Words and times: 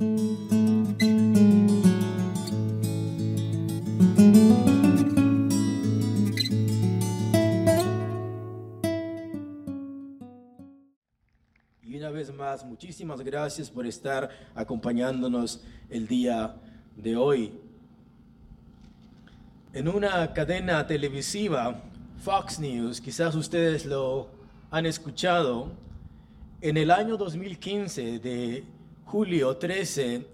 Y 0.00 0.04
una 11.96 12.10
vez 12.10 12.32
más, 12.32 12.64
muchísimas 12.64 13.22
gracias 13.22 13.68
por 13.68 13.86
estar 13.88 14.30
acompañándonos 14.54 15.64
el 15.90 16.06
día 16.06 16.54
de 16.96 17.16
hoy. 17.16 17.52
En 19.72 19.88
una 19.88 20.32
cadena 20.32 20.86
televisiva, 20.86 21.82
Fox 22.22 22.60
News, 22.60 23.00
quizás 23.00 23.34
ustedes 23.34 23.84
lo 23.84 24.28
han 24.70 24.86
escuchado, 24.86 25.72
en 26.60 26.76
el 26.76 26.92
año 26.92 27.16
2015 27.16 28.20
de 28.20 28.77
julio 29.10 29.56
13 29.56 30.26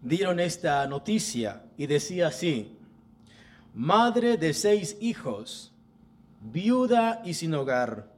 dieron 0.00 0.38
esta 0.38 0.86
noticia 0.86 1.64
y 1.76 1.88
decía 1.88 2.28
así, 2.28 2.78
madre 3.74 4.36
de 4.36 4.54
seis 4.54 4.96
hijos, 5.00 5.72
viuda 6.40 7.22
y 7.24 7.34
sin 7.34 7.54
hogar, 7.54 8.08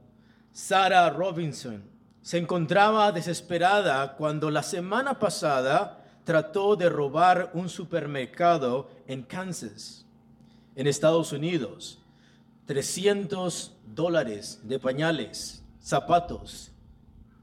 Sarah 0.51 1.09
Robinson, 1.09 1.81
se 2.21 2.37
encontraba 2.37 3.11
desesperada 3.11 4.15
cuando 4.15 4.51
la 4.51 4.61
semana 4.61 5.17
pasada 5.17 6.05
trató 6.25 6.75
de 6.75 6.89
robar 6.89 7.49
un 7.55 7.67
supermercado 7.67 8.91
en 9.07 9.23
Kansas, 9.23 10.05
en 10.75 10.85
Estados 10.85 11.31
Unidos. 11.31 11.97
300 12.67 13.73
dólares 13.95 14.59
de 14.61 14.77
pañales, 14.77 15.63
zapatos, 15.81 16.71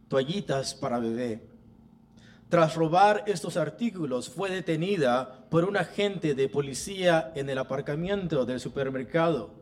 toallitas 0.07 0.73
para 0.73 1.01
bebé. 1.01 1.54
Tras 2.49 2.75
robar 2.75 3.25
estos 3.27 3.57
artículos, 3.57 4.29
fue 4.29 4.51
detenida 4.51 5.47
por 5.51 5.65
un 5.65 5.77
agente 5.77 6.35
de 6.35 6.49
policía 6.49 7.33
en 7.35 7.49
el 7.49 7.59
aparcamiento 7.59 8.45
del 8.45 8.61
supermercado. 8.61 9.55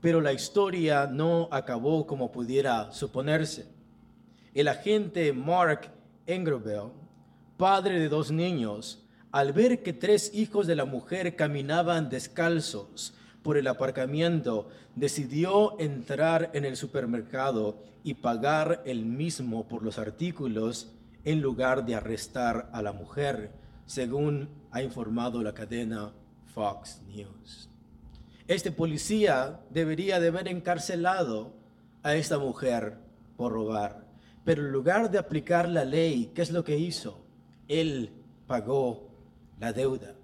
Pero 0.00 0.20
la 0.20 0.32
historia 0.32 1.06
no 1.06 1.48
acabó 1.50 2.06
como 2.06 2.30
pudiera 2.30 2.92
suponerse. 2.92 3.66
El 4.52 4.68
agente 4.68 5.32
Mark 5.32 5.90
Engerbell, 6.26 6.92
padre 7.56 7.98
de 7.98 8.08
dos 8.08 8.30
niños, 8.30 9.02
al 9.32 9.52
ver 9.52 9.82
que 9.82 9.92
tres 9.92 10.30
hijos 10.34 10.66
de 10.66 10.76
la 10.76 10.84
mujer 10.84 11.34
caminaban 11.34 12.10
descalzos 12.10 13.14
por 13.42 13.56
el 13.56 13.66
aparcamiento, 13.66 14.68
decidió 14.94 15.78
entrar 15.80 16.50
en 16.54 16.64
el 16.64 16.76
supermercado 16.76 17.82
y 18.04 18.14
pagar 18.14 18.82
el 18.84 19.04
mismo 19.04 19.66
por 19.66 19.82
los 19.82 19.98
artículos 19.98 20.93
en 21.24 21.40
lugar 21.40 21.84
de 21.84 21.94
arrestar 21.94 22.68
a 22.72 22.82
la 22.82 22.92
mujer, 22.92 23.52
según 23.86 24.48
ha 24.70 24.82
informado 24.82 25.42
la 25.42 25.54
cadena 25.54 26.12
Fox 26.54 27.00
News. 27.06 27.70
Este 28.46 28.70
policía 28.70 29.60
debería 29.70 30.20
de 30.20 30.28
haber 30.28 30.48
encarcelado 30.48 31.54
a 32.02 32.14
esta 32.14 32.38
mujer 32.38 32.98
por 33.36 33.52
robar, 33.52 34.04
pero 34.44 34.66
en 34.66 34.72
lugar 34.72 35.10
de 35.10 35.18
aplicar 35.18 35.68
la 35.68 35.84
ley, 35.84 36.30
¿qué 36.34 36.42
es 36.42 36.50
lo 36.50 36.62
que 36.62 36.78
hizo? 36.78 37.24
Él 37.68 38.12
pagó 38.46 39.08
la 39.58 39.72
deuda. 39.72 40.14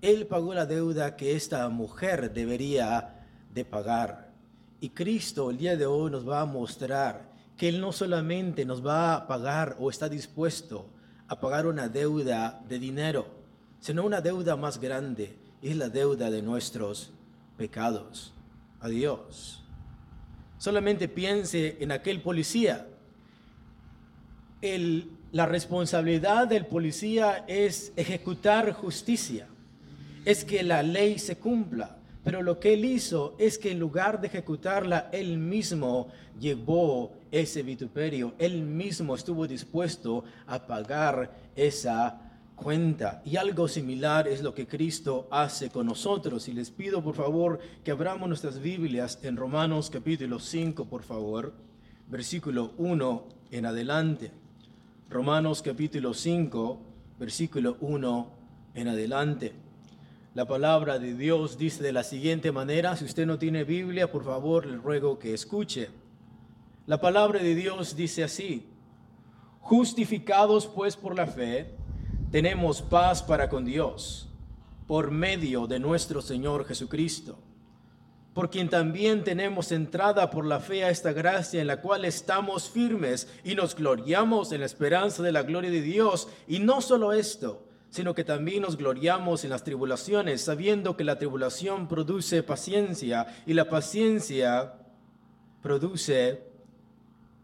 Él 0.00 0.26
pagó 0.26 0.54
la 0.54 0.64
deuda 0.64 1.16
que 1.16 1.36
esta 1.36 1.68
mujer 1.68 2.32
debería 2.32 3.26
de 3.52 3.66
pagar. 3.66 4.32
Y 4.80 4.90
Cristo 4.90 5.50
el 5.50 5.58
día 5.58 5.76
de 5.76 5.84
hoy 5.84 6.10
nos 6.10 6.26
va 6.26 6.40
a 6.40 6.46
mostrar 6.46 7.29
que 7.60 7.68
Él 7.68 7.78
no 7.78 7.92
solamente 7.92 8.64
nos 8.64 8.84
va 8.84 9.14
a 9.14 9.26
pagar 9.26 9.76
o 9.78 9.90
está 9.90 10.08
dispuesto 10.08 10.86
a 11.28 11.38
pagar 11.38 11.66
una 11.66 11.90
deuda 11.90 12.58
de 12.66 12.78
dinero, 12.78 13.26
sino 13.80 14.02
una 14.02 14.22
deuda 14.22 14.56
más 14.56 14.80
grande, 14.80 15.36
es 15.60 15.76
la 15.76 15.90
deuda 15.90 16.30
de 16.30 16.40
nuestros 16.40 17.10
pecados 17.58 18.32
a 18.80 18.88
Dios. 18.88 19.62
Solamente 20.56 21.06
piense 21.06 21.76
en 21.80 21.92
aquel 21.92 22.22
policía. 22.22 22.86
El, 24.62 25.10
la 25.30 25.44
responsabilidad 25.44 26.48
del 26.48 26.64
policía 26.64 27.44
es 27.46 27.92
ejecutar 27.94 28.72
justicia 28.72 29.46
es 30.24 30.46
que 30.46 30.62
la 30.62 30.82
ley 30.82 31.18
se 31.18 31.36
cumpla. 31.36 31.98
Pero 32.22 32.42
lo 32.42 32.60
que 32.60 32.74
él 32.74 32.84
hizo 32.84 33.34
es 33.38 33.56
que 33.56 33.70
en 33.70 33.78
lugar 33.78 34.20
de 34.20 34.26
ejecutarla, 34.26 35.08
él 35.12 35.38
mismo 35.38 36.08
llevó 36.38 37.12
ese 37.30 37.62
vituperio, 37.62 38.34
él 38.38 38.62
mismo 38.62 39.14
estuvo 39.14 39.46
dispuesto 39.46 40.24
a 40.46 40.66
pagar 40.66 41.34
esa 41.56 42.30
cuenta. 42.56 43.22
Y 43.24 43.36
algo 43.36 43.68
similar 43.68 44.28
es 44.28 44.42
lo 44.42 44.54
que 44.54 44.66
Cristo 44.66 45.28
hace 45.30 45.70
con 45.70 45.86
nosotros. 45.86 46.46
Y 46.48 46.52
les 46.52 46.70
pido 46.70 47.02
por 47.02 47.14
favor 47.14 47.58
que 47.82 47.90
abramos 47.90 48.28
nuestras 48.28 48.60
Biblias 48.60 49.18
en 49.22 49.36
Romanos 49.36 49.88
capítulo 49.90 50.38
5, 50.38 50.84
por 50.84 51.02
favor, 51.02 51.54
versículo 52.08 52.72
1 52.76 53.24
en 53.50 53.66
adelante. 53.66 54.30
Romanos 55.08 55.62
capítulo 55.62 56.12
5, 56.12 56.80
versículo 57.18 57.78
1 57.80 58.30
en 58.74 58.88
adelante. 58.88 59.69
La 60.32 60.46
palabra 60.46 61.00
de 61.00 61.14
Dios 61.14 61.58
dice 61.58 61.82
de 61.82 61.92
la 61.92 62.04
siguiente 62.04 62.52
manera, 62.52 62.96
si 62.96 63.04
usted 63.04 63.26
no 63.26 63.36
tiene 63.36 63.64
Biblia, 63.64 64.12
por 64.12 64.24
favor, 64.24 64.64
le 64.64 64.76
ruego 64.76 65.18
que 65.18 65.34
escuche. 65.34 65.90
La 66.86 67.00
palabra 67.00 67.42
de 67.42 67.56
Dios 67.56 67.96
dice 67.96 68.22
así, 68.22 68.68
justificados 69.58 70.68
pues 70.68 70.96
por 70.96 71.16
la 71.16 71.26
fe, 71.26 71.74
tenemos 72.30 72.80
paz 72.80 73.24
para 73.24 73.48
con 73.48 73.64
Dios, 73.64 74.28
por 74.86 75.10
medio 75.10 75.66
de 75.66 75.80
nuestro 75.80 76.22
Señor 76.22 76.64
Jesucristo, 76.64 77.36
por 78.32 78.50
quien 78.50 78.68
también 78.68 79.24
tenemos 79.24 79.72
entrada 79.72 80.30
por 80.30 80.46
la 80.46 80.60
fe 80.60 80.84
a 80.84 80.90
esta 80.90 81.12
gracia 81.12 81.60
en 81.60 81.66
la 81.66 81.80
cual 81.80 82.04
estamos 82.04 82.70
firmes 82.70 83.26
y 83.42 83.56
nos 83.56 83.74
gloriamos 83.74 84.52
en 84.52 84.60
la 84.60 84.66
esperanza 84.66 85.24
de 85.24 85.32
la 85.32 85.42
gloria 85.42 85.72
de 85.72 85.82
Dios. 85.82 86.28
Y 86.46 86.60
no 86.60 86.80
solo 86.80 87.12
esto, 87.12 87.66
sino 87.90 88.14
que 88.14 88.24
también 88.24 88.62
nos 88.62 88.76
gloriamos 88.76 89.44
en 89.44 89.50
las 89.50 89.64
tribulaciones, 89.64 90.40
sabiendo 90.40 90.96
que 90.96 91.04
la 91.04 91.18
tribulación 91.18 91.88
produce 91.88 92.42
paciencia 92.42 93.26
y 93.46 93.54
la 93.54 93.68
paciencia 93.68 94.74
produce 95.62 96.50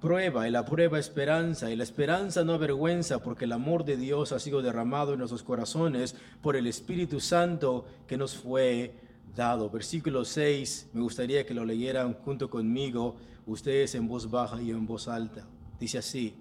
prueba 0.01 0.47
y 0.47 0.51
la 0.51 0.65
prueba 0.65 0.99
esperanza 0.99 1.71
y 1.71 1.77
la 1.77 1.83
esperanza 1.83 2.45
no 2.45 2.55
avergüenza 2.55 3.19
porque 3.19 3.45
el 3.45 3.53
amor 3.53 3.85
de 3.85 3.97
Dios 3.97 4.33
ha 4.33 4.39
sido 4.39 4.63
derramado 4.63 5.13
en 5.13 5.19
nuestros 5.19 5.43
corazones 5.43 6.15
por 6.43 6.55
el 6.55 6.67
Espíritu 6.67 7.19
Santo 7.19 7.85
que 8.07 8.17
nos 8.17 8.37
fue 8.37 8.95
dado. 9.35 9.69
Versículo 9.69 10.25
6, 10.25 10.91
me 10.93 11.03
gustaría 11.03 11.45
que 11.45 11.55
lo 11.55 11.65
leyeran 11.65 12.15
junto 12.15 12.49
conmigo, 12.49 13.17
ustedes 13.47 13.95
en 13.95 14.07
voz 14.07 14.31
baja 14.31 14.61
y 14.63 14.71
en 14.71 14.87
voz 14.87 15.09
alta. 15.09 15.45
Dice 15.81 15.99
así, 15.99 16.35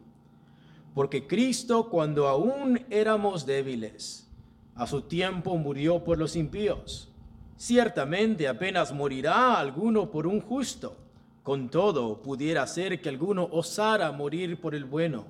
porque 0.96 1.28
Cristo 1.28 1.90
cuando 1.90 2.30
aún 2.30 2.86
éramos 2.90 3.46
débiles, 3.46 4.28
a 4.76 4.88
su 4.88 5.02
tiempo 5.02 5.58
murió 5.58 6.02
por 6.04 6.18
los 6.18 6.38
impíos. 6.38 7.12
Ciertamente 7.58 8.48
apenas 8.48 8.94
morirá 8.94 9.60
alguno 9.60 10.10
por 10.10 10.26
un 10.26 10.40
justo, 10.40 10.96
con 11.44 11.70
todo 11.70 12.22
pudiera 12.22 12.66
ser 12.66 13.02
que 13.02 13.10
alguno 13.10 13.48
osara 13.52 14.12
morir 14.14 14.60
por 14.60 14.74
el 14.74 14.86
bueno. 14.86 15.26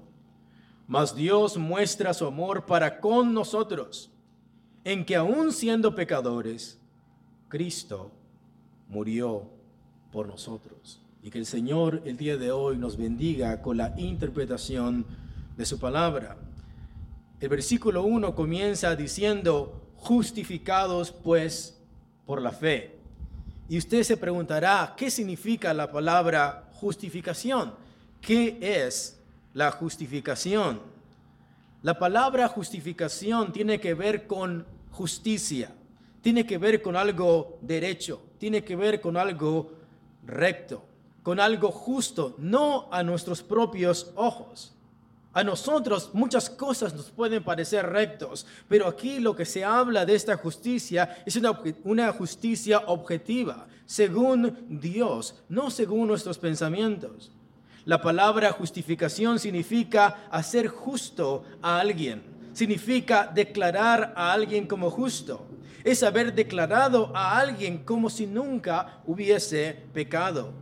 Mas 0.87 1.15
Dios 1.15 1.57
muestra 1.57 2.13
su 2.13 2.27
amor 2.27 2.67
para 2.67 2.99
con 2.99 3.33
nosotros, 3.33 4.11
en 4.83 5.03
que 5.03 5.15
aún 5.15 5.51
siendo 5.51 5.95
pecadores, 5.95 6.79
Cristo 7.49 8.11
murió 8.87 9.49
por 10.11 10.27
nosotros. 10.27 11.01
Y 11.23 11.31
que 11.31 11.39
el 11.39 11.47
Señor 11.47 12.03
el 12.05 12.17
día 12.17 12.37
de 12.37 12.51
hoy 12.51 12.77
nos 12.77 12.97
bendiga 12.97 13.63
con 13.63 13.77
la 13.77 13.95
interpretación 13.97 15.24
de 15.57 15.65
su 15.65 15.79
palabra. 15.79 16.37
El 17.39 17.49
versículo 17.49 18.03
1 18.03 18.35
comienza 18.35 18.95
diciendo, 18.95 19.81
justificados 19.97 21.11
pues 21.11 21.77
por 22.25 22.41
la 22.41 22.51
fe. 22.51 22.95
Y 23.67 23.77
usted 23.77 24.03
se 24.03 24.17
preguntará, 24.17 24.93
¿qué 24.95 25.09
significa 25.09 25.73
la 25.73 25.91
palabra 25.91 26.69
justificación? 26.73 27.73
¿Qué 28.21 28.57
es 28.61 29.19
la 29.53 29.71
justificación? 29.71 30.79
La 31.81 31.97
palabra 31.97 32.47
justificación 32.47 33.51
tiene 33.51 33.79
que 33.79 33.93
ver 33.93 34.27
con 34.27 34.65
justicia, 34.91 35.71
tiene 36.21 36.45
que 36.45 36.57
ver 36.57 36.81
con 36.81 36.95
algo 36.95 37.57
derecho, 37.61 38.21
tiene 38.37 38.63
que 38.63 38.75
ver 38.75 39.01
con 39.01 39.17
algo 39.17 39.71
recto, 40.25 40.85
con 41.23 41.39
algo 41.39 41.71
justo, 41.71 42.35
no 42.37 42.87
a 42.91 43.03
nuestros 43.03 43.41
propios 43.43 44.11
ojos. 44.15 44.74
A 45.35 45.43
nosotros 45.43 46.11
muchas 46.13 46.49
cosas 46.49 46.93
nos 46.93 47.11
pueden 47.11 47.43
parecer 47.43 47.85
rectos, 47.85 48.47
pero 48.69 48.87
aquí 48.87 49.19
lo 49.19 49.35
que 49.35 49.43
se 49.43 49.65
habla 49.65 50.05
de 50.05 50.15
esta 50.15 50.37
justicia 50.37 51.17
es 51.25 51.35
una, 51.83 52.13
justicia 52.13 52.83
objetiva, 52.87 53.67
según 53.85 54.65
Dios, 54.69 55.43
no 55.49 55.69
según 55.69 56.07
nuestros 56.07 56.37
pensamientos. 56.37 57.33
La 57.83 58.01
palabra 58.01 58.53
justificación 58.53 59.37
significa 59.37 60.25
hacer 60.31 60.69
justo 60.69 61.43
a 61.61 61.81
alguien, 61.81 62.23
significa 62.53 63.29
declarar 63.35 64.13
a 64.15 64.31
alguien 64.31 64.65
como 64.65 64.89
justo. 64.89 65.45
Es 65.83 66.01
haber 66.01 66.33
declarado 66.33 67.11
a 67.13 67.37
alguien 67.37 67.79
como 67.79 68.09
si 68.09 68.25
nunca 68.25 69.01
hubiese 69.05 69.83
pecado. 69.91 70.53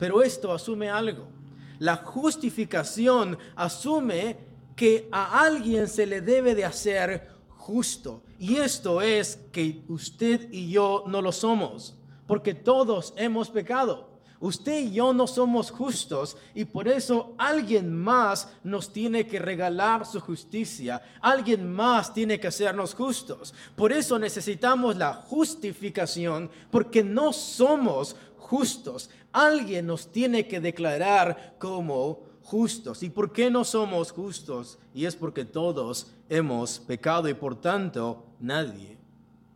Pero 0.00 0.20
esto 0.20 0.52
asume 0.52 0.90
algo. 0.90 1.35
La 1.78 1.96
justificación 1.96 3.38
asume 3.54 4.36
que 4.74 5.08
a 5.10 5.40
alguien 5.40 5.88
se 5.88 6.06
le 6.06 6.20
debe 6.20 6.54
de 6.54 6.64
hacer 6.64 7.28
justo. 7.56 8.22
Y 8.38 8.56
esto 8.56 9.00
es 9.00 9.38
que 9.50 9.82
usted 9.88 10.52
y 10.52 10.70
yo 10.70 11.04
no 11.06 11.22
lo 11.22 11.32
somos, 11.32 11.96
porque 12.26 12.54
todos 12.54 13.14
hemos 13.16 13.50
pecado. 13.50 14.16
Usted 14.38 14.80
y 14.80 14.92
yo 14.92 15.14
no 15.14 15.26
somos 15.26 15.70
justos 15.70 16.36
y 16.54 16.66
por 16.66 16.88
eso 16.88 17.34
alguien 17.38 17.96
más 17.96 18.48
nos 18.62 18.92
tiene 18.92 19.26
que 19.26 19.38
regalar 19.38 20.04
su 20.04 20.20
justicia. 20.20 21.02
Alguien 21.22 21.72
más 21.72 22.12
tiene 22.12 22.38
que 22.38 22.48
hacernos 22.48 22.94
justos. 22.94 23.54
Por 23.74 23.92
eso 23.92 24.18
necesitamos 24.18 24.96
la 24.96 25.14
justificación 25.14 26.50
porque 26.70 27.02
no 27.02 27.32
somos 27.32 28.14
justos. 28.46 29.10
Alguien 29.32 29.86
nos 29.86 30.12
tiene 30.12 30.46
que 30.46 30.60
declarar 30.60 31.56
como 31.58 32.22
justos. 32.42 33.02
¿Y 33.02 33.10
por 33.10 33.32
qué 33.32 33.50
no 33.50 33.64
somos 33.64 34.12
justos? 34.12 34.78
Y 34.94 35.04
es 35.04 35.16
porque 35.16 35.44
todos 35.44 36.12
hemos 36.28 36.78
pecado 36.78 37.28
y 37.28 37.34
por 37.34 37.60
tanto 37.60 38.24
nadie 38.38 38.96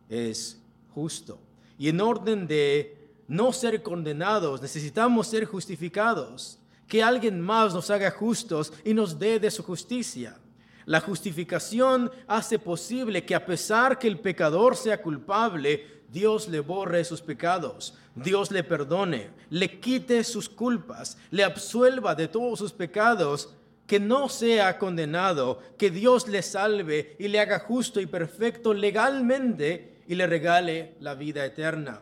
es 0.09 0.61
justo. 0.93 1.39
Y 1.77 1.87
en 1.87 2.01
orden 2.01 2.47
de 2.47 3.09
no 3.27 3.53
ser 3.53 3.81
condenados, 3.81 4.61
necesitamos 4.61 5.27
ser 5.27 5.45
justificados. 5.45 6.59
Que 6.85 7.01
alguien 7.01 7.39
más 7.39 7.73
nos 7.73 7.89
haga 7.89 8.11
justos 8.11 8.73
y 8.83 8.93
nos 8.93 9.17
dé 9.17 9.39
de 9.39 9.49
su 9.49 9.63
justicia. 9.63 10.37
La 10.85 10.99
justificación 10.99 12.11
hace 12.27 12.59
posible 12.59 13.23
que 13.23 13.35
a 13.35 13.45
pesar 13.45 13.97
que 13.97 14.09
el 14.09 14.19
pecador 14.19 14.75
sea 14.75 15.01
culpable, 15.01 16.00
Dios 16.11 16.49
le 16.49 16.59
borre 16.59 17.05
sus 17.05 17.21
pecados, 17.21 17.93
Dios 18.15 18.51
le 18.51 18.63
perdone, 18.63 19.29
le 19.49 19.79
quite 19.79 20.23
sus 20.25 20.49
culpas, 20.49 21.17
le 21.31 21.43
absuelva 21.43 22.15
de 22.15 22.27
todos 22.27 22.59
sus 22.59 22.73
pecados, 22.73 23.53
que 23.87 23.99
no 23.99 24.27
sea 24.29 24.77
condenado, 24.77 25.59
que 25.77 25.89
Dios 25.89 26.27
le 26.27 26.41
salve 26.41 27.15
y 27.19 27.27
le 27.29 27.39
haga 27.39 27.59
justo 27.59 27.99
y 28.01 28.05
perfecto 28.05 28.73
legalmente 28.73 30.03
y 30.07 30.15
le 30.15 30.27
regale 30.27 30.95
la 30.99 31.15
vida 31.15 31.45
eterna. 31.45 32.01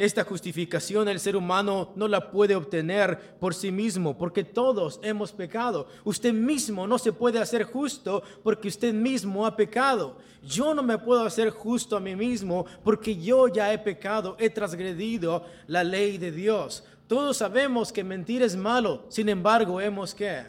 Esta 0.00 0.24
justificación 0.24 1.10
el 1.10 1.20
ser 1.20 1.36
humano 1.36 1.92
no 1.94 2.08
la 2.08 2.30
puede 2.30 2.56
obtener 2.56 3.36
por 3.38 3.54
sí 3.54 3.70
mismo, 3.70 4.16
porque 4.16 4.44
todos 4.44 4.98
hemos 5.02 5.30
pecado. 5.30 5.88
Usted 6.04 6.32
mismo 6.32 6.86
no 6.86 6.98
se 6.98 7.12
puede 7.12 7.38
hacer 7.38 7.64
justo 7.64 8.22
porque 8.42 8.68
usted 8.68 8.94
mismo 8.94 9.44
ha 9.44 9.54
pecado. 9.54 10.16
Yo 10.42 10.74
no 10.74 10.82
me 10.82 10.96
puedo 10.96 11.22
hacer 11.26 11.50
justo 11.50 11.98
a 11.98 12.00
mí 12.00 12.16
mismo 12.16 12.64
porque 12.82 13.14
yo 13.14 13.46
ya 13.48 13.74
he 13.74 13.78
pecado, 13.78 14.36
he 14.38 14.48
transgredido 14.48 15.44
la 15.66 15.84
ley 15.84 16.16
de 16.16 16.32
Dios. 16.32 16.82
Todos 17.06 17.36
sabemos 17.36 17.92
que 17.92 18.02
mentir 18.02 18.40
es 18.40 18.56
malo, 18.56 19.04
sin 19.10 19.28
embargo 19.28 19.82
hemos 19.82 20.14
que 20.14 20.44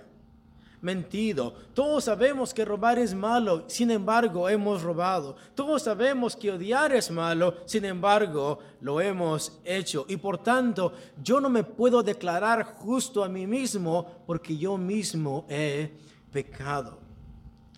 mentido. 0.81 1.53
Todos 1.73 2.05
sabemos 2.05 2.53
que 2.53 2.65
robar 2.65 2.99
es 2.99 3.13
malo, 3.13 3.63
sin 3.67 3.91
embargo 3.91 4.49
hemos 4.49 4.81
robado. 4.81 5.35
Todos 5.55 5.83
sabemos 5.83 6.35
que 6.35 6.51
odiar 6.51 6.93
es 6.93 7.09
malo, 7.11 7.55
sin 7.65 7.85
embargo 7.85 8.59
lo 8.81 8.99
hemos 8.99 9.59
hecho. 9.63 10.05
Y 10.09 10.17
por 10.17 10.39
tanto, 10.39 10.93
yo 11.23 11.39
no 11.39 11.49
me 11.49 11.63
puedo 11.63 12.03
declarar 12.03 12.63
justo 12.63 13.23
a 13.23 13.29
mí 13.29 13.47
mismo 13.47 14.23
porque 14.25 14.57
yo 14.57 14.77
mismo 14.77 15.45
he 15.49 15.91
pecado. 16.31 16.99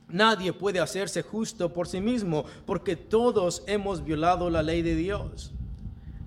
Nadie 0.08 0.54
puede 0.54 0.80
hacerse 0.80 1.24
justo 1.24 1.74
por 1.74 1.88
sí 1.88 2.00
mismo 2.00 2.46
porque 2.66 2.96
todos 2.96 3.64
hemos 3.68 4.04
violado 4.04 4.50
la 4.50 4.64
ley 4.64 4.82
de 4.82 4.96
Dios. 4.96 5.52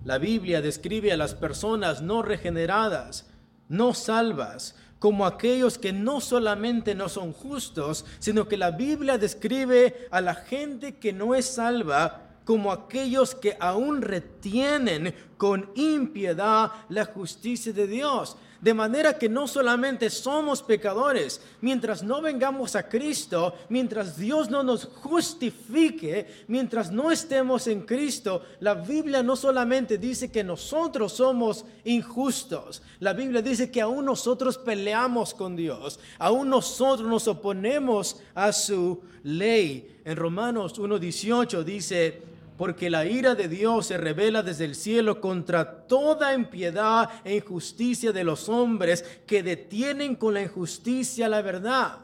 La 0.05 0.19
Biblia 0.19 0.61
describe 0.61 1.13
a 1.13 1.17
las 1.17 1.35
personas 1.35 2.01
no 2.03 2.23
regeneradas, 2.23 3.29
no 3.69 3.93
salvas, 3.93 4.77
como 4.99 5.27
aquellos 5.27 5.79
que 5.79 5.93
no 5.93 6.21
solamente 6.21 6.95
no 6.95 7.09
son 7.09 7.33
justos, 7.33 8.05
sino 8.19 8.49
que 8.49 8.57
la 8.57 8.71
Biblia 8.71 9.19
describe 9.19 10.09
a 10.11 10.21
la 10.21 10.35
gente 10.35 10.97
que 10.97 11.13
no 11.13 11.35
es 11.35 11.47
salva 11.47 12.23
como 12.45 12.71
aquellos 12.71 13.35
que 13.35 13.57
aún 13.59 14.03
retienen 14.03 15.15
con 15.37 15.71
impiedad 15.75 16.71
la 16.89 17.05
justicia 17.05 17.73
de 17.73 17.87
Dios. 17.87 18.37
De 18.61 18.73
manera 18.73 19.19
que 19.19 19.29
no 19.29 19.47
solamente 19.47 20.09
somos 20.09 20.63
pecadores, 20.63 21.41
mientras 21.61 22.03
no 22.03 22.23
vengamos 22.23 22.75
a 22.75 22.89
Cristo, 22.89 23.55
mientras 23.69 24.17
Dios 24.17 24.49
no 24.49 24.63
nos 24.63 24.87
justifique, 24.87 26.27
mientras 26.49 26.91
no 26.91 27.11
estemos 27.11 27.67
en 27.67 27.83
Cristo, 27.83 28.43
la 28.61 28.75
Biblia 28.75 29.23
no 29.23 29.37
solamente 29.37 29.99
dice 29.99 30.31
que 30.31 30.43
nosotros 30.43 31.13
somos 31.13 31.65
injustos, 31.85 32.83
la 33.01 33.13
Biblia 33.13 33.43
dice 33.43 33.71
que 33.71 33.83
aún 33.83 34.07
nosotros 34.07 34.57
peleamos 34.57 35.35
con 35.35 35.55
Dios, 35.55 36.01
aún 36.19 36.49
nosotros 36.49 37.09
nos 37.09 37.29
oponemos 37.29 38.17
a 38.35 38.53
su 38.53 39.01
ley. 39.23 39.99
En 40.05 40.17
Romanos 40.17 40.79
1.18 40.79 41.65
dice, 41.65 42.23
porque 42.57 42.91
la 42.91 43.05
ira 43.05 43.35
de 43.35 43.49
Dios 43.49 43.87
se 43.87 43.99
revela 43.99 44.43
desde 44.43 44.65
el 44.65 44.75
cielo 44.75 45.21
contra 45.21 45.87
toda 45.87 46.35
impiedad 46.35 47.11
e 47.25 47.37
injusticia 47.37 48.13
de 48.13 48.25
los 48.25 48.49
hombres 48.49 49.05
que 49.27 49.43
detienen 49.43 50.17
con 50.17 50.35
la 50.35 50.43
injusticia 50.43 51.29
la 51.29 51.43
verdad. 51.43 51.99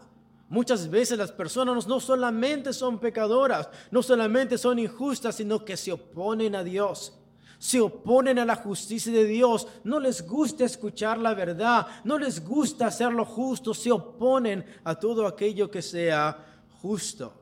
Muchas 0.49 0.91
veces 0.91 1.17
las 1.17 1.33
personas 1.33 1.87
no 1.87 1.99
solamente 1.99 2.75
son 2.75 2.99
pecadoras, 2.99 3.71
no 3.91 4.03
solamente 4.03 4.59
son 4.59 4.79
injustas, 4.79 5.37
sino 5.37 5.65
que 5.65 5.79
se 5.79 5.93
oponen 5.93 6.55
a 6.55 6.63
Dios. 6.63 7.15
Se 7.59 7.81
oponen 7.81 8.39
a 8.39 8.45
la 8.45 8.57
justicia 8.57 9.13
de 9.13 9.25
Dios, 9.25 9.67
no 9.85 10.01
les 10.01 10.27
gusta 10.27 10.65
escuchar 10.65 11.17
la 11.17 11.33
verdad, 11.33 11.87
no 12.05 12.19
les 12.19 12.45
gusta 12.45 12.89
hacer 12.89 13.13
lo 13.13 13.25
justo, 13.25 13.73
se 13.73 13.93
oponen 13.93 14.65
a 14.85 14.95
todo 14.97 15.27
aquello 15.27 15.71
que 15.71 15.81
sea 15.81 16.37
justo. 16.83 17.42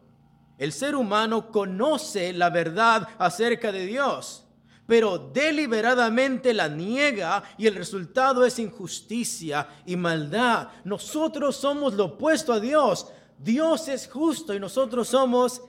El 0.61 0.73
ser 0.73 0.95
humano 0.95 1.51
conoce 1.51 2.35
la 2.35 2.51
verdad 2.51 3.09
acerca 3.17 3.73
de 3.73 3.87
Dios, 3.87 4.45
pero 4.87 5.17
deliberadamente 5.17 6.53
la 6.53 6.69
niega 6.69 7.43
y 7.57 7.67
el 7.67 7.75
resultado 7.75 8.45
es 8.45 8.59
injusticia 8.59 9.67
y 9.87 9.97
maldad. 9.97 10.69
Nosotros 10.85 11.57
somos 11.57 11.95
lo 11.95 12.05
opuesto 12.05 12.53
a 12.53 12.61
Dios. 12.61 13.07
Dios 13.39 13.89
es 13.89 14.07
justo 14.07 14.53
y 14.53 14.61
nosotros 14.61 15.09
somos 15.09 15.63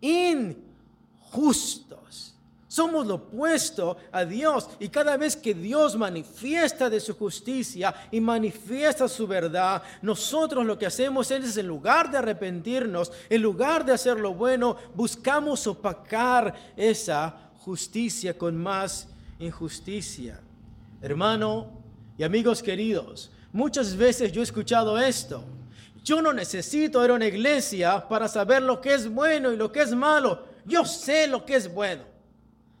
injustos. 0.00 0.60
Somos 2.70 3.04
lo 3.04 3.16
opuesto 3.16 3.96
a 4.12 4.24
Dios 4.24 4.70
y 4.78 4.90
cada 4.90 5.16
vez 5.16 5.34
que 5.34 5.54
Dios 5.54 5.96
manifiesta 5.96 6.88
de 6.88 7.00
su 7.00 7.16
justicia 7.16 7.92
y 8.12 8.20
manifiesta 8.20 9.08
su 9.08 9.26
verdad, 9.26 9.82
nosotros 10.02 10.64
lo 10.64 10.78
que 10.78 10.86
hacemos 10.86 11.32
es 11.32 11.56
en 11.56 11.66
lugar 11.66 12.12
de 12.12 12.18
arrepentirnos, 12.18 13.10
en 13.28 13.42
lugar 13.42 13.84
de 13.84 13.94
hacer 13.94 14.20
lo 14.20 14.34
bueno, 14.34 14.76
buscamos 14.94 15.66
opacar 15.66 16.54
esa 16.76 17.50
justicia 17.58 18.38
con 18.38 18.56
más 18.56 19.08
injusticia. 19.40 20.40
Hermano 21.02 21.72
y 22.16 22.22
amigos 22.22 22.62
queridos, 22.62 23.32
muchas 23.52 23.96
veces 23.96 24.30
yo 24.30 24.42
he 24.42 24.44
escuchado 24.44 24.96
esto. 24.96 25.42
Yo 26.04 26.22
no 26.22 26.32
necesito 26.32 27.04
ir 27.04 27.10
a 27.10 27.14
una 27.14 27.26
iglesia 27.26 28.06
para 28.08 28.28
saber 28.28 28.62
lo 28.62 28.80
que 28.80 28.94
es 28.94 29.12
bueno 29.12 29.52
y 29.52 29.56
lo 29.56 29.72
que 29.72 29.82
es 29.82 29.92
malo. 29.92 30.44
Yo 30.64 30.84
sé 30.84 31.26
lo 31.26 31.44
que 31.44 31.56
es 31.56 31.74
bueno. 31.74 32.09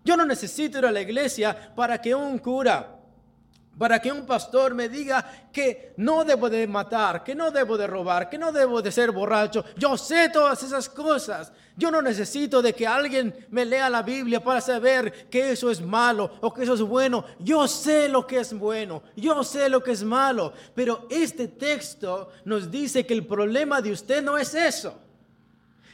Yo 0.04 0.16
no 0.16 0.24
necesito 0.24 0.78
ir 0.78 0.86
a 0.86 0.92
la 0.92 1.00
iglesia 1.00 1.74
para 1.74 2.00
que 2.00 2.14
un 2.14 2.38
cura, 2.38 2.96
para 3.80 3.98
que 3.98 4.12
un 4.12 4.26
pastor 4.26 4.74
me 4.74 4.88
diga 4.88 5.48
que 5.52 5.94
no 5.96 6.24
debo 6.24 6.50
de 6.50 6.66
matar, 6.66 7.24
que 7.24 7.34
no 7.34 7.50
debo 7.50 7.78
de 7.78 7.86
robar, 7.86 8.28
que 8.28 8.36
no 8.36 8.52
debo 8.52 8.82
de 8.82 8.92
ser 8.92 9.10
borracho. 9.10 9.64
Yo 9.76 9.96
sé 9.96 10.28
todas 10.28 10.62
esas 10.62 10.88
cosas. 10.88 11.52
Yo 11.76 11.90
no 11.90 12.02
necesito 12.02 12.60
de 12.60 12.74
que 12.74 12.86
alguien 12.86 13.34
me 13.48 13.64
lea 13.64 13.88
la 13.88 14.02
Biblia 14.02 14.44
para 14.44 14.60
saber 14.60 15.28
que 15.30 15.52
eso 15.52 15.70
es 15.70 15.80
malo 15.80 16.30
o 16.42 16.52
que 16.52 16.64
eso 16.64 16.74
es 16.74 16.82
bueno. 16.82 17.24
Yo 17.38 17.66
sé 17.66 18.08
lo 18.08 18.26
que 18.26 18.40
es 18.40 18.52
bueno, 18.52 19.02
yo 19.16 19.42
sé 19.42 19.70
lo 19.70 19.82
que 19.82 19.92
es 19.92 20.02
malo. 20.02 20.52
Pero 20.74 21.06
este 21.08 21.48
texto 21.48 22.28
nos 22.44 22.70
dice 22.70 23.06
que 23.06 23.14
el 23.14 23.26
problema 23.26 23.80
de 23.80 23.92
usted 23.92 24.22
no 24.22 24.36
es 24.36 24.54
eso. 24.54 25.09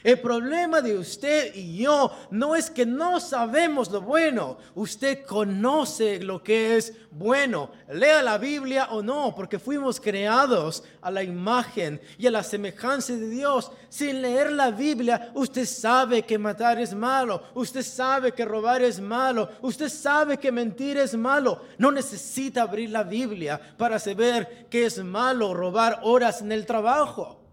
El 0.07 0.21
problema 0.21 0.81
de 0.81 0.97
usted 0.97 1.53
y 1.53 1.79
yo 1.79 2.13
no 2.31 2.55
es 2.55 2.71
que 2.71 2.87
no 2.87 3.19
sabemos 3.19 3.91
lo 3.91 4.01
bueno. 4.01 4.57
Usted 4.77 5.27
conoce 5.27 6.21
lo 6.21 6.45
que 6.45 6.77
es 6.77 6.93
bueno. 7.11 7.73
Lea 7.89 8.23
la 8.23 8.39
Biblia 8.39 8.87
o 8.93 9.03
no, 9.03 9.35
porque 9.35 9.59
fuimos 9.59 10.01
creados 10.01 10.85
a 11.03 11.11
la 11.11 11.25
imagen 11.25 12.01
y 12.19 12.29
a 12.29 12.31
la 12.31 12.45
semejanza 12.45 13.15
de 13.15 13.29
Dios. 13.29 13.73
Sin 13.89 14.23
leer 14.23 14.53
la 14.53 14.71
Biblia, 14.71 15.33
usted 15.35 15.67
sabe 15.67 16.23
que 16.23 16.39
matar 16.39 16.79
es 16.79 16.95
malo. 16.95 17.43
Usted 17.55 17.83
sabe 17.83 18.31
que 18.31 18.45
robar 18.45 18.83
es 18.83 19.01
malo. 19.01 19.49
Usted 19.61 19.89
sabe 19.89 20.39
que 20.39 20.53
mentir 20.53 20.99
es 20.99 21.17
malo. 21.17 21.63
No 21.79 21.91
necesita 21.91 22.63
abrir 22.63 22.91
la 22.91 23.03
Biblia 23.03 23.61
para 23.77 23.99
saber 23.99 24.69
que 24.71 24.87
es 24.87 25.03
malo 25.03 25.53
robar 25.53 25.99
horas 26.05 26.43
en 26.43 26.53
el 26.53 26.65
trabajo. 26.65 27.46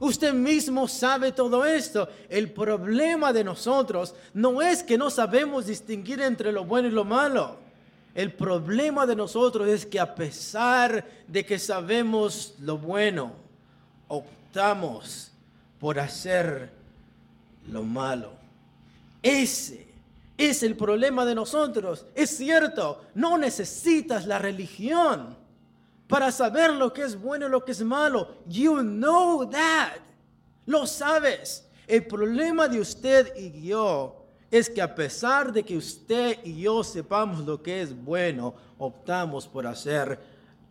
Usted 0.00 0.32
mismo 0.32 0.88
sabe 0.88 1.30
todo 1.30 1.64
esto. 1.64 2.08
El 2.30 2.50
problema 2.50 3.34
de 3.34 3.44
nosotros 3.44 4.14
no 4.32 4.62
es 4.62 4.82
que 4.82 4.96
no 4.96 5.10
sabemos 5.10 5.66
distinguir 5.66 6.22
entre 6.22 6.52
lo 6.52 6.64
bueno 6.64 6.88
y 6.88 6.90
lo 6.90 7.04
malo. 7.04 7.58
El 8.14 8.32
problema 8.32 9.06
de 9.06 9.14
nosotros 9.14 9.68
es 9.68 9.84
que 9.84 10.00
a 10.00 10.14
pesar 10.14 11.06
de 11.28 11.44
que 11.44 11.58
sabemos 11.58 12.54
lo 12.60 12.78
bueno, 12.78 13.32
optamos 14.08 15.30
por 15.78 15.98
hacer 16.00 16.70
lo 17.70 17.82
malo. 17.82 18.32
Ese 19.22 19.86
es 20.38 20.62
el 20.62 20.76
problema 20.76 21.26
de 21.26 21.34
nosotros. 21.34 22.06
Es 22.14 22.30
cierto, 22.38 23.02
no 23.14 23.36
necesitas 23.36 24.26
la 24.26 24.38
religión 24.38 25.36
para 26.10 26.32
saber 26.32 26.72
lo 26.72 26.92
que 26.92 27.02
es 27.02 27.18
bueno 27.18 27.46
y 27.46 27.50
lo 27.50 27.64
que 27.64 27.70
es 27.72 27.82
malo. 27.82 28.36
You 28.46 28.80
know 28.82 29.48
that. 29.48 29.98
Lo 30.66 30.86
sabes. 30.86 31.66
El 31.86 32.06
problema 32.06 32.68
de 32.68 32.80
usted 32.80 33.34
y 33.36 33.68
yo 33.68 34.26
es 34.50 34.68
que 34.68 34.82
a 34.82 34.92
pesar 34.92 35.52
de 35.52 35.62
que 35.62 35.76
usted 35.76 36.38
y 36.44 36.62
yo 36.62 36.82
sepamos 36.82 37.46
lo 37.46 37.62
que 37.62 37.80
es 37.80 37.96
bueno, 37.96 38.54
optamos 38.78 39.46
por 39.46 39.66
hacer 39.66 40.18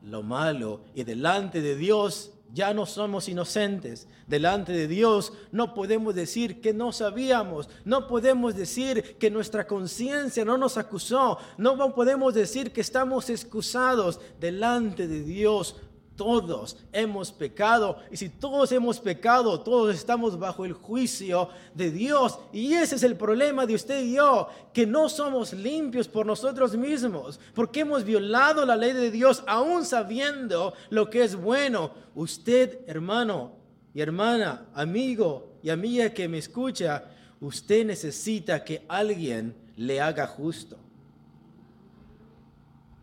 lo 0.03 0.22
malo 0.22 0.81
y 0.93 1.03
delante 1.03 1.62
de 1.62 1.75
Dios 1.75 2.31
ya 2.53 2.74
no 2.74 2.86
somos 2.86 3.29
inocentes. 3.29 4.08
Delante 4.27 4.72
de 4.72 4.88
Dios 4.88 5.34
no 5.51 5.74
podemos 5.74 6.15
decir 6.15 6.62
que 6.62 6.74
no 6.74 6.91
sabíamos, 6.91 7.70
no 7.86 8.08
podemos 8.08 8.56
decir 8.56 9.18
que 9.18 9.29
nuestra 9.29 9.68
conciencia 9.68 10.46
no 10.46 10.58
nos 10.58 10.77
acusó, 10.77 11.38
no 11.58 11.94
podemos 11.94 12.34
decir 12.34 12.72
que 12.72 12.82
estamos 12.82 13.29
excusados. 13.29 14.20
Delante 14.39 15.08
de 15.08 15.24
Dios 15.24 15.75
todos 16.20 16.76
hemos 16.92 17.32
pecado. 17.32 17.96
Y 18.12 18.18
si 18.18 18.28
todos 18.28 18.74
hemos 18.74 19.00
pecado, 19.00 19.62
todos 19.62 19.96
estamos 19.96 20.38
bajo 20.38 20.66
el 20.66 20.74
juicio 20.74 21.48
de 21.74 21.92
Dios. 21.92 22.38
Y 22.52 22.74
ese 22.74 22.96
es 22.98 23.04
el 23.04 23.16
problema 23.16 23.66
de 23.66 23.76
usted 23.76 24.04
y 24.04 24.16
yo, 24.16 24.50
que 24.74 24.86
no 24.86 25.08
somos 25.08 25.54
limpios 25.54 26.10
por 26.10 26.26
nosotros 26.26 26.76
mismos, 26.76 27.40
porque 27.56 27.80
hemos 27.80 28.04
violado 28.04 28.66
la 28.66 28.76
ley 28.76 28.92
de 28.92 29.12
Dios 29.12 29.46
aún 29.48 29.86
sabiendo 29.86 30.74
lo 30.90 31.10
que 31.10 31.24
es 31.24 31.38
bueno. 31.38 31.92
Usted, 32.16 32.80
hermano 32.86 33.54
y 33.94 34.02
hermana, 34.02 34.66
amigo 34.74 35.54
y 35.64 35.70
amiga 35.70 36.10
que 36.10 36.28
me 36.28 36.40
escucha, 36.40 37.06
usted 37.40 37.86
necesita 37.86 38.62
que 38.66 38.84
alguien 38.90 39.56
le 39.78 40.02
haga 40.02 40.28
justo. 40.28 40.78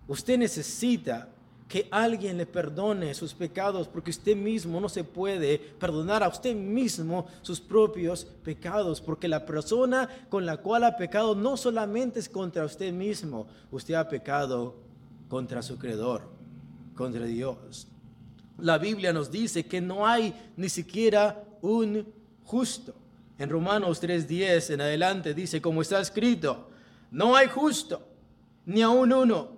Usted 0.06 0.36
necesita 0.36 1.30
que 1.68 1.88
alguien 1.90 2.38
le 2.38 2.46
perdone 2.46 3.12
sus 3.14 3.34
pecados, 3.34 3.88
porque 3.88 4.10
usted 4.10 4.36
mismo 4.36 4.80
no 4.80 4.88
se 4.88 5.02
puede 5.02 5.58
perdonar 5.58 6.22
a 6.22 6.28
usted 6.28 6.54
mismo 6.54 7.26
sus 7.42 7.60
propios 7.60 8.24
pecados, 8.24 9.00
porque 9.00 9.26
la 9.26 9.44
persona 9.44 10.08
con 10.28 10.46
la 10.46 10.58
cual 10.58 10.84
ha 10.84 10.96
pecado 10.96 11.34
no 11.34 11.56
solamente 11.56 12.20
es 12.20 12.28
contra 12.28 12.64
usted 12.64 12.92
mismo, 12.92 13.48
usted 13.72 13.94
ha 13.94 14.08
pecado 14.08 14.76
contra 15.28 15.60
su 15.60 15.76
creador, 15.76 16.28
contra 16.94 17.24
Dios. 17.24 17.88
La 18.58 18.78
Biblia 18.78 19.12
nos 19.12 19.30
dice 19.30 19.66
que 19.66 19.80
no 19.80 20.06
hay 20.06 20.34
ni 20.56 20.68
siquiera 20.68 21.44
un 21.62 22.06
justo. 22.44 22.94
En 23.38 23.50
Romanos 23.50 24.00
3:10 24.00 24.70
en 24.70 24.80
adelante 24.80 25.34
dice, 25.34 25.60
como 25.60 25.82
está 25.82 26.00
escrito, 26.00 26.68
no 27.10 27.34
hay 27.34 27.48
justo, 27.48 28.06
ni 28.64 28.82
aun 28.82 29.12
uno 29.12 29.55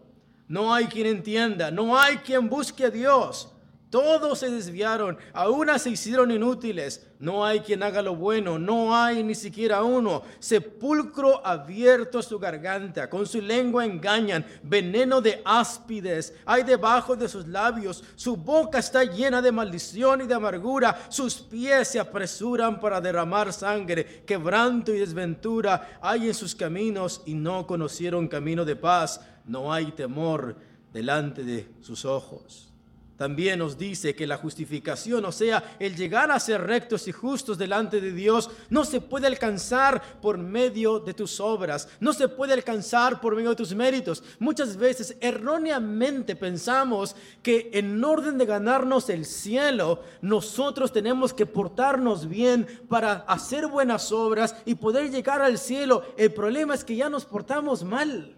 no 0.48 0.72
hay 0.72 0.86
quien 0.86 1.06
entienda, 1.06 1.70
no 1.70 1.98
hay 1.98 2.16
quien 2.16 2.48
busque 2.48 2.86
a 2.86 2.90
Dios. 2.90 3.52
Todos 3.90 4.40
se 4.40 4.50
desviaron, 4.50 5.16
a 5.32 5.78
se 5.78 5.90
hicieron 5.90 6.30
inútiles. 6.30 7.06
No 7.18 7.44
hay 7.44 7.60
quien 7.60 7.82
haga 7.82 8.02
lo 8.02 8.14
bueno, 8.14 8.58
no 8.58 8.94
hay 8.94 9.24
ni 9.24 9.34
siquiera 9.34 9.82
uno. 9.82 10.22
Sepulcro 10.38 11.44
abierto 11.44 12.22
su 12.22 12.38
garganta, 12.38 13.08
con 13.08 13.26
su 13.26 13.40
lengua 13.40 13.86
engañan, 13.86 14.44
veneno 14.62 15.20
de 15.20 15.40
áspides 15.44 16.34
hay 16.44 16.64
debajo 16.64 17.16
de 17.16 17.28
sus 17.28 17.48
labios. 17.48 18.04
Su 18.14 18.36
boca 18.36 18.78
está 18.78 19.04
llena 19.04 19.40
de 19.40 19.52
maldición 19.52 20.20
y 20.20 20.26
de 20.26 20.34
amargura. 20.34 21.06
Sus 21.08 21.36
pies 21.36 21.88
se 21.88 21.98
apresuran 21.98 22.78
para 22.78 23.00
derramar 23.00 23.52
sangre. 23.54 24.22
Quebranto 24.26 24.94
y 24.94 24.98
desventura 24.98 25.98
hay 26.02 26.28
en 26.28 26.34
sus 26.34 26.54
caminos 26.54 27.22
y 27.24 27.32
no 27.32 27.66
conocieron 27.66 28.28
camino 28.28 28.66
de 28.66 28.76
paz. 28.76 29.20
No 29.48 29.72
hay 29.72 29.92
temor 29.92 30.56
delante 30.92 31.42
de 31.42 31.68
sus 31.80 32.04
ojos. 32.04 32.68
También 33.18 33.58
nos 33.58 33.76
dice 33.76 34.14
que 34.14 34.28
la 34.28 34.36
justificación, 34.36 35.24
o 35.24 35.32
sea, 35.32 35.76
el 35.80 35.96
llegar 35.96 36.30
a 36.30 36.38
ser 36.38 36.62
rectos 36.62 37.08
y 37.08 37.12
justos 37.12 37.58
delante 37.58 38.00
de 38.00 38.12
Dios, 38.12 38.48
no 38.70 38.84
se 38.84 39.00
puede 39.00 39.26
alcanzar 39.26 40.20
por 40.20 40.38
medio 40.38 41.00
de 41.00 41.14
tus 41.14 41.40
obras, 41.40 41.88
no 41.98 42.12
se 42.12 42.28
puede 42.28 42.52
alcanzar 42.52 43.20
por 43.20 43.34
medio 43.34 43.50
de 43.50 43.56
tus 43.56 43.74
méritos. 43.74 44.22
Muchas 44.38 44.76
veces 44.76 45.16
erróneamente 45.20 46.36
pensamos 46.36 47.16
que 47.42 47.70
en 47.72 48.04
orden 48.04 48.38
de 48.38 48.46
ganarnos 48.46 49.10
el 49.10 49.24
cielo, 49.24 50.04
nosotros 50.22 50.92
tenemos 50.92 51.34
que 51.34 51.44
portarnos 51.44 52.28
bien 52.28 52.68
para 52.88 53.24
hacer 53.26 53.66
buenas 53.66 54.12
obras 54.12 54.54
y 54.64 54.76
poder 54.76 55.10
llegar 55.10 55.42
al 55.42 55.58
cielo. 55.58 56.04
El 56.16 56.32
problema 56.32 56.72
es 56.72 56.84
que 56.84 56.94
ya 56.94 57.10
nos 57.10 57.24
portamos 57.24 57.82
mal. 57.82 58.37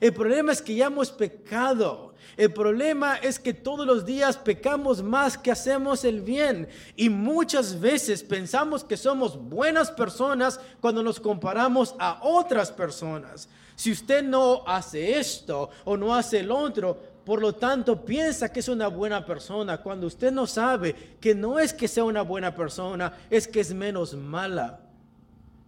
El 0.00 0.12
problema 0.12 0.52
es 0.52 0.62
que 0.62 0.74
ya 0.74 0.86
hemos 0.86 1.10
pecado. 1.10 2.14
El 2.36 2.52
problema 2.52 3.16
es 3.16 3.38
que 3.38 3.52
todos 3.52 3.86
los 3.86 4.04
días 4.06 4.36
pecamos 4.36 5.02
más 5.02 5.36
que 5.36 5.50
hacemos 5.50 6.04
el 6.04 6.20
bien. 6.20 6.68
Y 6.94 7.10
muchas 7.10 7.80
veces 7.80 8.22
pensamos 8.22 8.84
que 8.84 8.96
somos 8.96 9.36
buenas 9.36 9.90
personas 9.90 10.60
cuando 10.80 11.02
nos 11.02 11.18
comparamos 11.18 11.94
a 11.98 12.20
otras 12.22 12.70
personas. 12.70 13.48
Si 13.74 13.92
usted 13.92 14.22
no 14.22 14.62
hace 14.66 15.18
esto 15.18 15.70
o 15.84 15.96
no 15.96 16.14
hace 16.14 16.40
el 16.40 16.50
otro, 16.50 16.98
por 17.24 17.40
lo 17.40 17.54
tanto 17.54 18.04
piensa 18.04 18.52
que 18.52 18.60
es 18.60 18.68
una 18.68 18.88
buena 18.88 19.24
persona 19.24 19.78
cuando 19.78 20.06
usted 20.06 20.32
no 20.32 20.46
sabe 20.46 21.16
que 21.20 21.34
no 21.34 21.58
es 21.58 21.72
que 21.72 21.86
sea 21.86 22.04
una 22.04 22.22
buena 22.22 22.54
persona, 22.54 23.12
es 23.30 23.46
que 23.46 23.60
es 23.60 23.72
menos 23.74 24.14
mala 24.14 24.80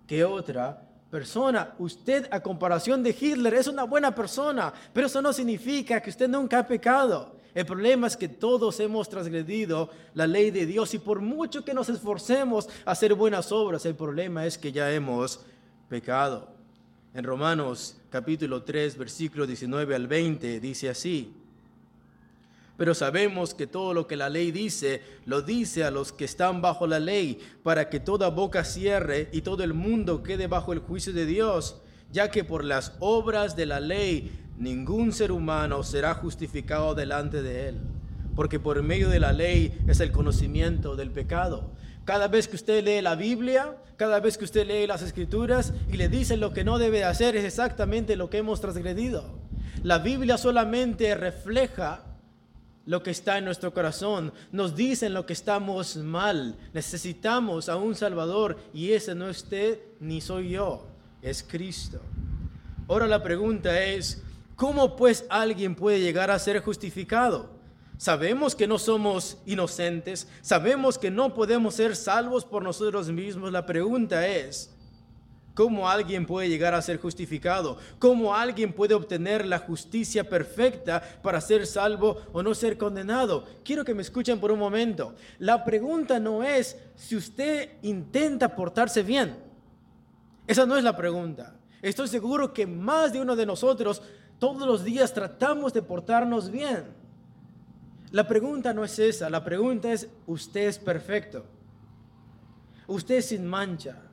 que 0.07 0.25
otra 0.25 0.90
persona. 1.11 1.75
Usted, 1.79 2.29
a 2.31 2.41
comparación 2.41 3.03
de 3.03 3.17
Hitler, 3.19 3.55
es 3.55 3.67
una 3.67 3.85
buena 3.85 4.15
persona, 4.15 4.73
pero 4.93 5.07
eso 5.07 5.21
no 5.21 5.33
significa 5.33 6.01
que 6.01 6.11
usted 6.11 6.29
nunca 6.29 6.61
ha 6.61 6.67
pecado. 6.67 7.37
El 7.53 7.67
problema 7.67 8.07
es 8.07 8.17
que 8.17 8.29
todos 8.29 8.79
hemos 8.79 9.09
transgredido 9.09 9.91
la 10.15 10.27
ley 10.27 10.53
de 10.53 10.67
Dios 10.67 10.95
y 10.95 10.99
por 10.99 11.21
mucho 11.21 11.65
que 11.65 11.75
nos 11.75 11.89
esforcemos 11.89 12.69
a 12.85 12.93
hacer 12.93 13.15
buenas 13.15 13.51
obras, 13.51 13.85
el 13.87 13.97
problema 13.97 14.47
es 14.47 14.57
que 14.57 14.71
ya 14.71 14.93
hemos 14.93 15.41
pecado. 15.89 16.49
En 17.13 17.25
Romanos 17.25 17.97
capítulo 18.09 18.63
3, 18.63 18.97
versículo 18.97 19.49
19 19.49 19.97
al 19.97 20.07
20 20.07 20.61
dice 20.61 20.91
así, 20.91 21.35
pero 22.81 22.95
sabemos 22.95 23.53
que 23.53 23.67
todo 23.67 23.93
lo 23.93 24.07
que 24.07 24.17
la 24.17 24.31
ley 24.31 24.53
dice, 24.53 25.03
lo 25.27 25.43
dice 25.43 25.85
a 25.85 25.91
los 25.91 26.15
que 26.15 26.25
están 26.25 26.63
bajo 26.63 26.87
la 26.87 26.99
ley, 26.99 27.39
para 27.63 27.91
que 27.91 28.01
toda 28.01 28.31
boca 28.31 28.65
cierre 28.65 29.29
y 29.33 29.43
todo 29.43 29.63
el 29.65 29.75
mundo 29.75 30.23
quede 30.23 30.47
bajo 30.47 30.73
el 30.73 30.79
juicio 30.79 31.13
de 31.13 31.27
Dios, 31.27 31.83
ya 32.11 32.31
que 32.31 32.43
por 32.43 32.65
las 32.65 32.95
obras 32.99 33.55
de 33.55 33.67
la 33.67 33.81
ley 33.81 34.33
ningún 34.57 35.13
ser 35.13 35.31
humano 35.31 35.83
será 35.83 36.15
justificado 36.15 36.95
delante 36.95 37.43
de 37.43 37.69
él, 37.69 37.81
porque 38.35 38.59
por 38.59 38.83
medio 38.83 39.11
de 39.11 39.21
la 39.21 39.35
ley 39.35 39.79
es 39.87 40.01
el 40.01 40.11
conocimiento 40.11 40.97
del 40.97 41.11
pecado. 41.11 41.75
Cada 42.07 42.29
vez 42.29 42.49
que 42.49 42.57
usted 42.57 42.83
lee 42.83 43.03
la 43.03 43.15
Biblia, 43.15 43.77
cada 43.99 44.21
vez 44.21 44.39
que 44.39 44.47
usted 44.47 44.67
lee 44.67 44.87
las 44.87 45.03
escrituras 45.03 45.75
y 45.93 45.99
le 45.99 46.09
dicen 46.09 46.41
lo 46.41 46.55
que 46.55 46.65
no 46.65 46.79
debe 46.79 47.05
hacer, 47.05 47.37
es 47.37 47.45
exactamente 47.45 48.17
lo 48.17 48.31
que 48.31 48.39
hemos 48.39 48.63
transgredido. 48.63 49.39
La 49.83 49.99
Biblia 49.99 50.39
solamente 50.39 51.15
refleja 51.15 52.07
lo 52.87 53.03
que 53.03 53.11
está 53.11 53.39
en 53.39 53.45
nuestro 53.45 53.73
corazón, 53.73 54.33
nos 54.53 54.75
dicen 54.75 55.15
lo 55.15 55.27
que 55.27 55.33
estamos 55.33 55.97
mal, 55.97 56.57
necesitamos 56.73 57.69
a 57.69 57.77
un 57.77 57.95
Salvador 57.95 58.59
y 58.73 58.93
ese 58.93 59.15
no 59.15 59.29
es 59.29 59.43
usted 59.43 59.79
ni 60.01 60.21
soy 60.21 60.51
yo, 60.51 60.87
es 61.23 61.43
Cristo. 61.43 62.01
Ahora 62.89 63.07
la 63.07 63.23
pregunta 63.23 63.83
es, 63.85 64.23
¿cómo 64.57 64.97
pues 64.97 65.25
alguien 65.29 65.75
puede 65.75 66.01
llegar 66.01 66.31
a 66.31 66.39
ser 66.39 66.61
justificado? 66.61 67.51
Sabemos 67.99 68.55
que 68.55 68.67
no 68.67 68.79
somos 68.79 69.37
inocentes, 69.45 70.27
sabemos 70.41 70.97
que 70.97 71.11
no 71.11 71.35
podemos 71.35 71.75
ser 71.75 71.95
salvos 71.95 72.47
por 72.47 72.63
nosotros 72.63 73.11
mismos. 73.11 73.53
La 73.53 73.67
pregunta 73.67 74.27
es, 74.27 74.75
¿Cómo 75.55 75.89
alguien 75.89 76.27
puede 76.27 76.49
llegar 76.49 76.75
a 76.75 76.83
ser 76.83 76.99
justificado? 76.99 77.77
¿Cómo 77.99 78.35
alguien 78.35 78.73
puede 78.73 78.95
obtener 78.95 79.45
la 79.45 79.59
justicia 79.59 80.29
perfecta 80.29 81.03
para 81.23 81.41
ser 81.41 81.67
salvo 81.67 82.19
o 82.33 82.43
no 82.43 82.55
ser 82.55 82.79
condenado? 82.79 83.47
Quiero 83.65 83.85
que 83.85 83.95
me 83.95 84.03
escuchen 84.03 84.39
por 84.39 84.53
un 84.53 84.59
momento. 84.59 85.15
La 85.39 85.65
pregunta 85.65 86.21
no 86.21 86.43
es 86.45 86.77
si 86.95 87.17
usted 87.17 87.71
intenta 87.83 88.55
portarse 88.55 89.03
bien. 89.03 89.37
Esa 90.47 90.67
no 90.67 90.77
es 90.77 90.85
la 90.85 90.97
pregunta. 90.97 91.57
Estoy 91.83 92.09
seguro 92.09 92.53
que 92.53 92.67
más 92.67 93.13
de 93.13 93.21
uno 93.21 93.35
de 93.35 93.47
nosotros 93.47 94.03
todos 94.39 94.67
los 94.67 94.85
días 94.85 95.13
tratamos 95.13 95.73
de 95.73 95.83
portarnos 95.83 96.51
bien. 96.51 96.85
La 98.13 98.27
pregunta 98.27 98.73
no 98.73 98.85
es 98.85 98.99
esa, 98.99 99.31
la 99.31 99.45
pregunta 99.45 99.93
es, 99.93 100.09
¿usted 100.27 100.67
es 100.67 100.79
perfecto? 100.79 101.45
¿Usted 102.87 103.17
es 103.17 103.27
sin 103.27 103.47
mancha? 103.47 104.10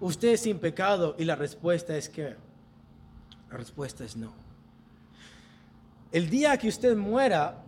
¿Usted 0.00 0.28
es 0.28 0.40
sin 0.40 0.58
pecado? 0.58 1.14
Y 1.18 1.24
la 1.24 1.36
respuesta 1.36 1.96
es 1.96 2.08
que, 2.08 2.36
la 3.50 3.56
respuesta 3.56 4.04
es 4.04 4.16
no. 4.16 4.32
El 6.12 6.30
día 6.30 6.56
que 6.56 6.68
usted 6.68 6.96
muera, 6.96 7.62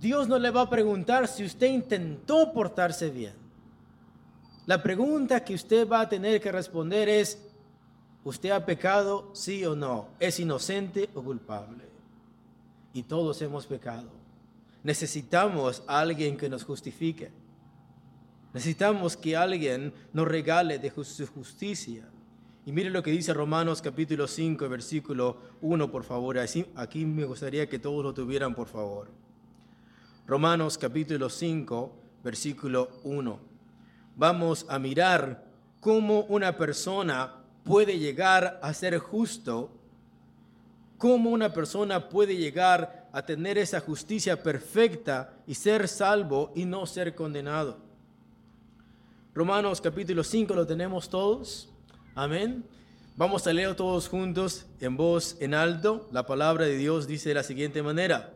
Dios 0.00 0.28
no 0.28 0.38
le 0.38 0.50
va 0.50 0.62
a 0.62 0.70
preguntar 0.70 1.28
si 1.28 1.44
usted 1.44 1.68
intentó 1.68 2.52
portarse 2.52 3.10
bien. 3.10 3.34
La 4.66 4.82
pregunta 4.82 5.44
que 5.44 5.54
usted 5.54 5.88
va 5.88 6.00
a 6.00 6.08
tener 6.08 6.40
que 6.40 6.50
responder 6.50 7.08
es, 7.08 7.38
¿usted 8.24 8.50
ha 8.50 8.64
pecado, 8.64 9.30
sí 9.34 9.64
o 9.64 9.76
no? 9.76 10.08
¿Es 10.18 10.40
inocente 10.40 11.10
o 11.14 11.22
culpable? 11.22 11.84
Y 12.94 13.02
todos 13.02 13.42
hemos 13.42 13.66
pecado. 13.66 14.08
Necesitamos 14.82 15.82
a 15.86 16.00
alguien 16.00 16.36
que 16.36 16.48
nos 16.48 16.64
justifique. 16.64 17.30
Necesitamos 18.54 19.16
que 19.16 19.36
alguien 19.36 19.92
nos 20.12 20.28
regale 20.28 20.78
de 20.78 20.92
su 21.04 21.26
justicia. 21.26 22.08
Y 22.64 22.70
mire 22.70 22.88
lo 22.88 23.02
que 23.02 23.10
dice 23.10 23.34
Romanos 23.34 23.82
capítulo 23.82 24.28
5, 24.28 24.68
versículo 24.68 25.36
1, 25.60 25.90
por 25.90 26.04
favor. 26.04 26.38
aquí 26.76 27.04
me 27.04 27.24
gustaría 27.24 27.68
que 27.68 27.80
todos 27.80 28.04
lo 28.04 28.14
tuvieran, 28.14 28.54
por 28.54 28.68
favor. 28.68 29.10
Romanos 30.28 30.78
capítulo 30.78 31.28
5, 31.28 31.96
versículo 32.22 32.90
1. 33.02 33.40
Vamos 34.16 34.66
a 34.68 34.78
mirar 34.78 35.44
cómo 35.80 36.20
una 36.20 36.56
persona 36.56 37.34
puede 37.64 37.98
llegar 37.98 38.60
a 38.62 38.72
ser 38.72 38.98
justo, 38.98 39.72
cómo 40.96 41.30
una 41.30 41.52
persona 41.52 42.08
puede 42.08 42.36
llegar 42.36 43.08
a 43.12 43.26
tener 43.26 43.58
esa 43.58 43.80
justicia 43.80 44.40
perfecta 44.44 45.34
y 45.44 45.54
ser 45.54 45.88
salvo 45.88 46.52
y 46.54 46.64
no 46.64 46.86
ser 46.86 47.16
condenado. 47.16 47.83
Romanos 49.34 49.80
capítulo 49.80 50.22
5 50.22 50.54
lo 50.54 50.64
tenemos 50.64 51.08
todos. 51.08 51.68
Amén. 52.14 52.64
Vamos 53.16 53.44
a 53.48 53.52
leer 53.52 53.74
todos 53.74 54.06
juntos 54.06 54.64
en 54.78 54.96
voz 54.96 55.36
en 55.40 55.54
alto. 55.54 56.08
La 56.12 56.24
palabra 56.24 56.66
de 56.66 56.76
Dios 56.76 57.08
dice 57.08 57.30
de 57.30 57.34
la 57.34 57.42
siguiente 57.42 57.82
manera. 57.82 58.32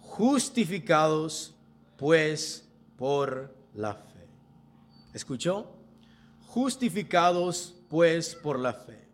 Justificados 0.00 1.54
pues 1.96 2.68
por 2.96 3.54
la 3.72 3.94
fe. 3.94 4.26
¿Escuchó? 5.12 5.76
Justificados 6.48 7.76
pues 7.88 8.34
por 8.34 8.58
la 8.58 8.72
fe. 8.72 9.06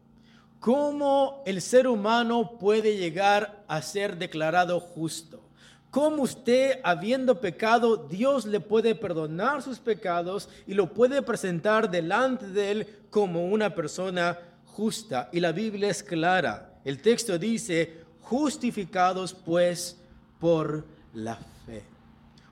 ¿Cómo 0.61 1.43
el 1.45 1.61
ser 1.61 1.89
humano 1.89 2.57
puede 2.59 2.97
llegar 2.97 3.67
a 3.69 3.83
ser 3.83 4.17
declarado 4.17 4.81
justo? 4.81 5.43
¿Cómo 5.91 6.23
usted, 6.23 6.79
habiendo 6.85 7.41
pecado, 7.41 7.97
Dios 7.97 8.47
le 8.47 8.61
puede 8.61 8.95
perdonar 8.95 9.61
sus 9.61 9.81
pecados 9.81 10.49
y 10.67 10.75
lo 10.75 10.95
puede 10.95 11.21
presentar 11.21 11.91
delante 11.91 12.47
de 12.47 12.71
él 12.71 12.87
como 13.11 13.47
una 13.47 13.75
persona 13.75 14.39
justa? 14.67 15.29
Y 15.33 15.41
la 15.41 15.51
Biblia 15.51 15.91
es 15.91 16.05
clara. 16.05 16.79
El 16.85 17.03
texto 17.03 17.39
dice, 17.39 18.05
justificados 18.21 19.35
pues 19.35 19.99
por 20.39 20.85
la 21.13 21.35
fe. 21.67 21.83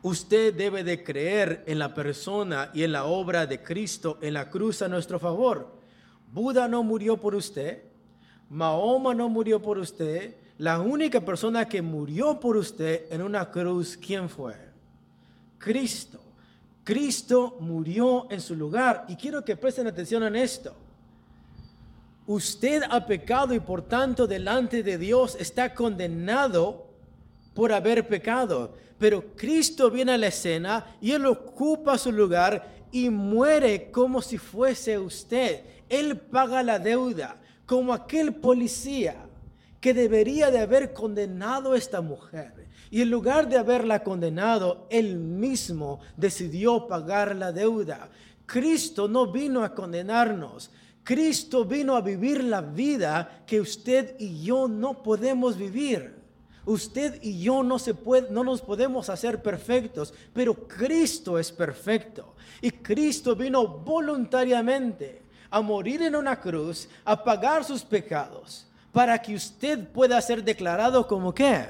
Usted 0.03 0.55
debe 0.55 0.83
de 0.83 1.05
creer 1.05 1.63
en 1.67 1.79
la 1.79 1.95
persona 1.95 2.71
y 2.75 2.83
en 2.83 2.91
la 2.91 3.05
obra 3.05 3.47
de 3.47 3.63
Cristo 3.63 4.19
en 4.21 4.35
la 4.35 4.51
cruz 4.51 4.83
a 4.83 4.89
nuestro 4.89 5.21
favor. 5.21 5.77
Buda 6.33 6.67
no 6.67 6.83
murió 6.83 7.17
por 7.17 7.37
usted. 7.37 7.85
Mahoma 8.51 9.15
no 9.15 9.29
murió 9.29 9.63
por 9.63 9.79
usted. 9.79 10.37
La 10.59 10.81
única 10.81 11.21
persona 11.21 11.69
que 11.69 11.81
murió 11.81 12.41
por 12.41 12.57
usted 12.57 13.13
en 13.13 13.23
una 13.23 13.49
cruz, 13.49 13.97
¿quién 13.97 14.29
fue? 14.29 14.57
Cristo. 15.57 16.19
Cristo 16.83 17.59
murió 17.61 18.27
en 18.29 18.41
su 18.41 18.57
lugar. 18.57 19.05
Y 19.09 19.15
quiero 19.15 19.45
que 19.45 19.57
presten 19.57 19.87
atención 19.87 20.25
en 20.25 20.35
esto. 20.35 20.75
Usted 22.27 22.83
ha 22.91 23.07
pecado 23.07 23.55
y 23.55 23.61
por 23.61 23.83
tanto 23.83 24.27
delante 24.27 24.83
de 24.83 24.99
Dios 24.99 25.37
está 25.39 25.73
condenado 25.73 26.89
por 27.55 27.73
haber 27.73 28.09
pecado. 28.09 28.75
Pero 28.99 29.37
Cristo 29.37 29.93
viene 29.93 30.13
a 30.13 30.19
la 30.19 30.27
escena 30.27 30.97
y 31.01 31.13
Él 31.13 31.25
ocupa 31.27 31.97
su 31.97 32.11
lugar 32.11 32.87
y 32.91 33.11
muere 33.11 33.93
como 33.93 34.21
si 34.21 34.39
fuese 34.39 34.99
usted. 34.99 35.63
Él 35.89 36.17
paga 36.17 36.65
la 36.65 36.81
deuda 36.81 37.37
como 37.65 37.93
aquel 37.95 38.35
policía 38.35 39.28
que 39.81 39.95
debería 39.95 40.51
de 40.51 40.59
haber 40.59 40.93
condenado 40.93 41.73
a 41.73 41.79
esta 41.79 42.01
mujer. 42.01 42.53
Y 42.91 43.03
en 43.03 43.11
lugar 43.11 43.49
de 43.49 43.59
haberla 43.59 44.03
condenado, 44.03 44.87
él 44.91 45.17
mismo 45.17 46.01
decidió 46.17 46.87
pagar 46.87 47.37
la 47.37 47.53
deuda. 47.53 48.09
Cristo 48.47 49.09
no 49.09 49.31
vino 49.31 49.63
a 49.63 49.75
condenarnos. 49.75 50.71
Cristo 51.05 51.65
vino 51.65 51.97
a 51.97 52.01
vivir 52.01 52.43
la 52.43 52.61
vida 52.61 53.43
que 53.47 53.61
usted 53.61 54.17
y 54.19 54.43
yo 54.43 54.69
no 54.69 55.03
podemos 55.03 55.57
vivir. 55.57 56.17
Usted 56.65 57.19
y 57.23 57.41
yo 57.41 57.63
no, 57.63 57.79
se 57.79 57.95
puede, 57.95 58.31
no 58.31 58.45
nos 58.45 58.61
podemos 58.61 59.09
hacer 59.09 59.43
perfectos, 59.43 60.13
pero 60.35 60.55
Cristo 60.55 61.39
es 61.39 61.51
perfecto. 61.51 62.35
Y 62.61 62.71
Cristo 62.71 63.37
vino 63.37 63.67
voluntariamente 63.67 65.23
a 65.51 65.63
morir 65.63 66.03
en 66.03 66.17
una 66.17 66.39
cruz, 66.39 66.89
a 67.05 67.23
pagar 67.23 67.65
sus 67.65 67.83
pecados 67.83 68.68
para 68.93 69.21
que 69.21 69.35
usted 69.35 69.89
pueda 69.89 70.21
ser 70.21 70.43
declarado 70.45 71.07
como 71.07 71.35
qué? 71.35 71.67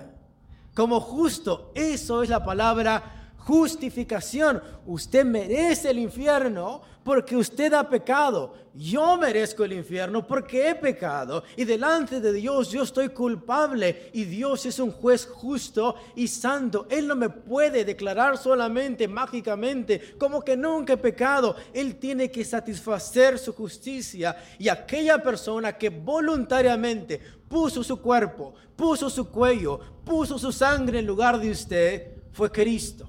Como 0.75 1.01
justo. 1.01 1.73
Eso 1.75 2.23
es 2.23 2.29
la 2.29 2.45
palabra 2.45 3.18
justificación. 3.49 4.63
Usted 4.85 5.25
merece 5.25 5.89
el 5.89 5.99
infierno 5.99 6.83
porque 7.03 7.35
usted 7.35 7.73
ha 7.73 7.89
pecado. 7.89 8.53
Yo 8.75 9.17
merezco 9.17 9.65
el 9.65 9.73
infierno 9.73 10.27
porque 10.27 10.69
he 10.69 10.75
pecado. 10.75 11.43
Y 11.57 11.65
delante 11.65 12.21
de 12.21 12.35
Dios 12.35 12.71
yo 12.71 12.83
estoy 12.83 13.09
culpable. 13.09 14.11
Y 14.13 14.25
Dios 14.25 14.67
es 14.67 14.79
un 14.79 14.93
juez 14.93 15.25
justo 15.25 15.95
y 16.15 16.29
santo. 16.29 16.87
Él 16.91 17.09
no 17.09 17.17
me 17.17 17.31
puede 17.31 17.87
declarar 17.87 18.37
solamente 18.37 19.09
mágicamente 19.09 20.15
como 20.19 20.45
que 20.45 20.55
nunca 20.55 20.93
he 20.93 20.99
pecado. 20.99 21.57
Él 21.73 21.97
tiene 21.97 22.31
que 22.31 22.45
satisfacer 22.45 23.39
su 23.39 23.55
justicia. 23.55 24.37
Y 24.59 24.69
aquella 24.69 25.23
persona 25.23 25.73
que 25.73 25.89
voluntariamente 25.89 27.19
puso 27.49 27.83
su 27.83 27.99
cuerpo, 28.03 28.53
puso 28.77 29.09
su 29.09 29.31
cuello, 29.31 29.81
puso 30.05 30.39
su 30.39 30.53
sangre 30.53 30.99
en 30.99 31.07
lugar 31.07 31.41
de 31.41 31.51
usted, 31.51 32.13
fue 32.31 32.53
Cristo. 32.53 33.08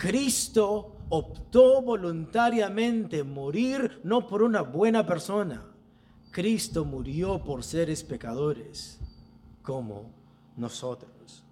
Cristo 0.00 0.96
optó 1.10 1.82
voluntariamente 1.82 3.22
morir 3.22 4.00
no 4.02 4.26
por 4.26 4.42
una 4.42 4.62
buena 4.62 5.04
persona. 5.04 5.62
Cristo 6.30 6.86
murió 6.86 7.44
por 7.44 7.62
seres 7.62 8.02
pecadores 8.02 8.98
como 9.62 10.10
nosotros. 10.56 11.42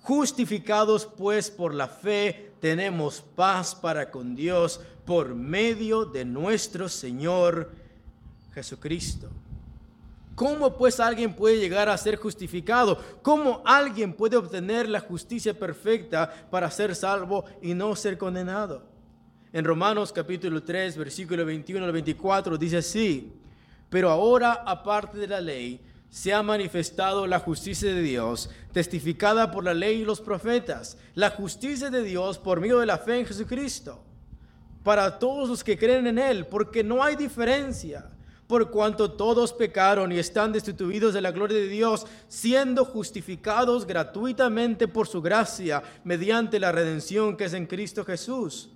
Justificados 0.00 1.04
pues 1.04 1.50
por 1.50 1.74
la 1.74 1.86
fe, 1.86 2.54
tenemos 2.62 3.20
paz 3.20 3.74
para 3.74 4.10
con 4.10 4.34
Dios 4.34 4.80
por 5.04 5.34
medio 5.34 6.06
de 6.06 6.24
nuestro 6.24 6.88
Señor 6.88 7.72
Jesucristo. 8.54 9.28
¿Cómo 10.38 10.76
pues 10.76 11.00
alguien 11.00 11.34
puede 11.34 11.58
llegar 11.58 11.88
a 11.88 11.98
ser 11.98 12.14
justificado? 12.14 12.96
¿Cómo 13.22 13.60
alguien 13.64 14.12
puede 14.12 14.36
obtener 14.36 14.88
la 14.88 15.00
justicia 15.00 15.52
perfecta 15.52 16.32
para 16.48 16.70
ser 16.70 16.94
salvo 16.94 17.44
y 17.60 17.74
no 17.74 17.96
ser 17.96 18.16
condenado? 18.16 18.84
En 19.52 19.64
Romanos 19.64 20.12
capítulo 20.12 20.62
3, 20.62 20.96
versículo 20.96 21.44
21 21.44 21.84
al 21.84 21.90
24 21.90 22.56
dice 22.56 22.76
así, 22.76 23.32
pero 23.90 24.10
ahora 24.10 24.62
aparte 24.64 25.18
de 25.18 25.26
la 25.26 25.40
ley, 25.40 25.80
se 26.08 26.32
ha 26.32 26.40
manifestado 26.40 27.26
la 27.26 27.40
justicia 27.40 27.92
de 27.92 28.00
Dios, 28.00 28.48
testificada 28.72 29.50
por 29.50 29.64
la 29.64 29.74
ley 29.74 30.02
y 30.02 30.04
los 30.04 30.20
profetas, 30.20 30.98
la 31.16 31.30
justicia 31.30 31.90
de 31.90 32.04
Dios 32.04 32.38
por 32.38 32.60
medio 32.60 32.78
de 32.78 32.86
la 32.86 32.98
fe 32.98 33.18
en 33.18 33.26
Jesucristo, 33.26 34.04
para 34.84 35.18
todos 35.18 35.48
los 35.48 35.64
que 35.64 35.76
creen 35.76 36.06
en 36.06 36.18
Él, 36.20 36.46
porque 36.46 36.84
no 36.84 37.02
hay 37.02 37.16
diferencia 37.16 38.08
por 38.48 38.70
cuanto 38.70 39.12
todos 39.12 39.52
pecaron 39.52 40.10
y 40.10 40.18
están 40.18 40.52
destituidos 40.52 41.12
de 41.12 41.20
la 41.20 41.30
gloria 41.30 41.58
de 41.58 41.68
Dios, 41.68 42.06
siendo 42.28 42.86
justificados 42.86 43.86
gratuitamente 43.86 44.88
por 44.88 45.06
su 45.06 45.20
gracia 45.20 45.82
mediante 46.02 46.58
la 46.58 46.72
redención 46.72 47.36
que 47.36 47.44
es 47.44 47.52
en 47.52 47.66
Cristo 47.66 48.04
Jesús. 48.06 48.70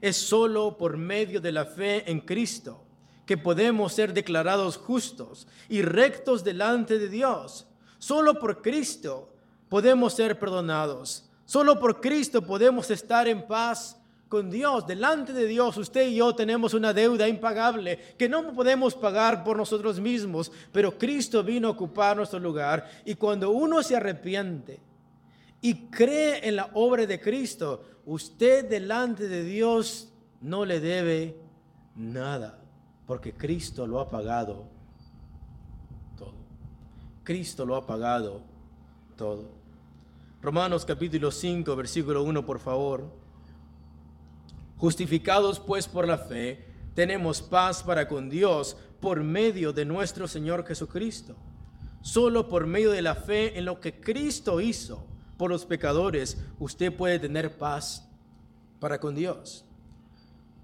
Es 0.00 0.16
solo 0.16 0.78
por 0.78 0.96
medio 0.96 1.40
de 1.40 1.50
la 1.50 1.64
fe 1.64 2.08
en 2.08 2.20
Cristo 2.20 2.84
que 3.26 3.36
podemos 3.36 3.92
ser 3.92 4.14
declarados 4.14 4.76
justos 4.76 5.48
y 5.68 5.82
rectos 5.82 6.44
delante 6.44 6.96
de 6.96 7.08
Dios. 7.08 7.66
Solo 7.98 8.38
por 8.38 8.62
Cristo 8.62 9.34
podemos 9.68 10.14
ser 10.14 10.38
perdonados. 10.38 11.28
Solo 11.44 11.80
por 11.80 12.00
Cristo 12.00 12.42
podemos 12.42 12.92
estar 12.92 13.26
en 13.26 13.44
paz 13.44 13.95
con 14.28 14.50
Dios, 14.50 14.86
delante 14.86 15.32
de 15.32 15.46
Dios, 15.46 15.76
usted 15.76 16.08
y 16.08 16.16
yo 16.16 16.34
tenemos 16.34 16.74
una 16.74 16.92
deuda 16.92 17.28
impagable 17.28 17.98
que 18.18 18.28
no 18.28 18.52
podemos 18.52 18.94
pagar 18.94 19.44
por 19.44 19.56
nosotros 19.56 20.00
mismos, 20.00 20.50
pero 20.72 20.98
Cristo 20.98 21.44
vino 21.44 21.68
a 21.68 21.72
ocupar 21.72 22.16
nuestro 22.16 22.40
lugar 22.40 22.88
y 23.04 23.14
cuando 23.14 23.50
uno 23.50 23.82
se 23.82 23.94
arrepiente 23.94 24.80
y 25.60 25.86
cree 25.86 26.48
en 26.48 26.56
la 26.56 26.70
obra 26.74 27.06
de 27.06 27.20
Cristo, 27.20 27.84
usted 28.04 28.68
delante 28.68 29.28
de 29.28 29.44
Dios 29.44 30.12
no 30.40 30.64
le 30.64 30.80
debe 30.80 31.36
nada, 31.94 32.58
porque 33.06 33.32
Cristo 33.32 33.86
lo 33.86 34.00
ha 34.00 34.10
pagado 34.10 34.64
todo. 36.18 36.34
Cristo 37.22 37.64
lo 37.64 37.76
ha 37.76 37.86
pagado 37.86 38.42
todo. 39.16 39.44
Romanos 40.42 40.84
capítulo 40.84 41.30
5, 41.30 41.76
versículo 41.76 42.24
1, 42.24 42.44
por 42.44 42.58
favor. 42.58 43.25
Justificados 44.76 45.60
pues 45.60 45.88
por 45.88 46.06
la 46.06 46.18
fe, 46.18 46.66
tenemos 46.94 47.42
paz 47.42 47.82
para 47.82 48.08
con 48.08 48.28
Dios 48.28 48.76
por 49.00 49.22
medio 49.22 49.72
de 49.72 49.84
nuestro 49.84 50.28
Señor 50.28 50.66
Jesucristo. 50.66 51.36
Solo 52.02 52.48
por 52.48 52.66
medio 52.66 52.90
de 52.90 53.02
la 53.02 53.14
fe 53.14 53.58
en 53.58 53.64
lo 53.64 53.80
que 53.80 54.00
Cristo 54.00 54.60
hizo 54.60 55.06
por 55.36 55.50
los 55.50 55.66
pecadores, 55.66 56.38
usted 56.58 56.94
puede 56.94 57.18
tener 57.18 57.58
paz 57.58 58.08
para 58.80 59.00
con 59.00 59.14
Dios. 59.14 59.64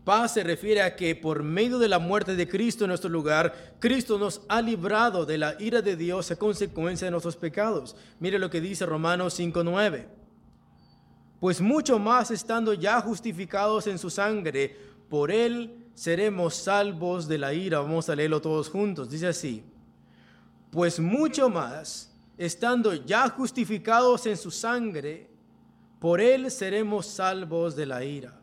Paz 0.04 0.34
se 0.34 0.42
refiere 0.42 0.82
a 0.82 0.96
que 0.96 1.14
por 1.14 1.42
medio 1.42 1.78
de 1.78 1.88
la 1.88 1.98
muerte 1.98 2.34
de 2.34 2.48
Cristo 2.48 2.84
en 2.84 2.88
nuestro 2.88 3.08
lugar, 3.08 3.76
Cristo 3.78 4.18
nos 4.18 4.42
ha 4.48 4.60
librado 4.60 5.26
de 5.26 5.38
la 5.38 5.54
ira 5.60 5.80
de 5.80 5.96
Dios 5.96 6.30
a 6.30 6.36
consecuencia 6.36 7.06
de 7.06 7.12
nuestros 7.12 7.36
pecados. 7.36 7.94
Mire 8.18 8.38
lo 8.38 8.50
que 8.50 8.60
dice 8.60 8.84
Romanos 8.84 9.38
5:9. 9.38 10.21
Pues 11.42 11.60
mucho 11.60 11.98
más 11.98 12.30
estando 12.30 12.72
ya 12.72 13.00
justificados 13.00 13.88
en 13.88 13.98
su 13.98 14.10
sangre, 14.10 14.76
por 15.08 15.28
él 15.28 15.88
seremos 15.92 16.54
salvos 16.54 17.26
de 17.26 17.36
la 17.36 17.52
ira. 17.52 17.80
Vamos 17.80 18.08
a 18.08 18.14
leerlo 18.14 18.40
todos 18.40 18.68
juntos. 18.68 19.10
Dice 19.10 19.26
así. 19.26 19.64
Pues 20.70 21.00
mucho 21.00 21.50
más 21.50 22.12
estando 22.38 22.94
ya 22.94 23.28
justificados 23.28 24.24
en 24.26 24.36
su 24.36 24.52
sangre, 24.52 25.30
por 25.98 26.20
él 26.20 26.48
seremos 26.48 27.06
salvos 27.06 27.74
de 27.74 27.86
la 27.86 28.04
ira. 28.04 28.38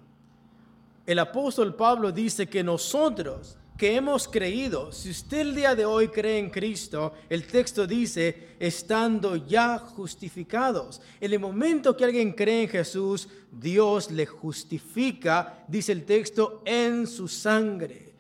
El 1.05 1.19
apóstol 1.19 1.75
Pablo 1.75 2.11
dice 2.11 2.49
que 2.49 2.65
nosotros 2.65 3.57
que 3.79 3.95
hemos 3.95 4.27
creído, 4.27 4.91
si 4.91 5.09
usted 5.09 5.39
el 5.39 5.55
día 5.55 5.73
de 5.73 5.85
hoy 5.85 6.09
cree 6.09 6.37
en 6.37 6.49
Cristo, 6.49 7.13
el 7.29 7.47
texto 7.47 7.87
dice, 7.87 8.49
estando 8.59 9.37
ya 9.37 9.77
justificados. 9.77 11.01
En 11.21 11.31
el 11.31 11.39
momento 11.39 11.95
que 11.95 12.03
alguien 12.03 12.33
cree 12.33 12.63
en 12.63 12.67
Jesús, 12.67 13.29
Dios 13.49 14.11
le 14.11 14.25
justifica, 14.25 15.63
dice 15.65 15.93
el 15.93 16.03
texto, 16.03 16.61
en 16.65 17.07
su 17.07 17.29
sangre. 17.29 18.13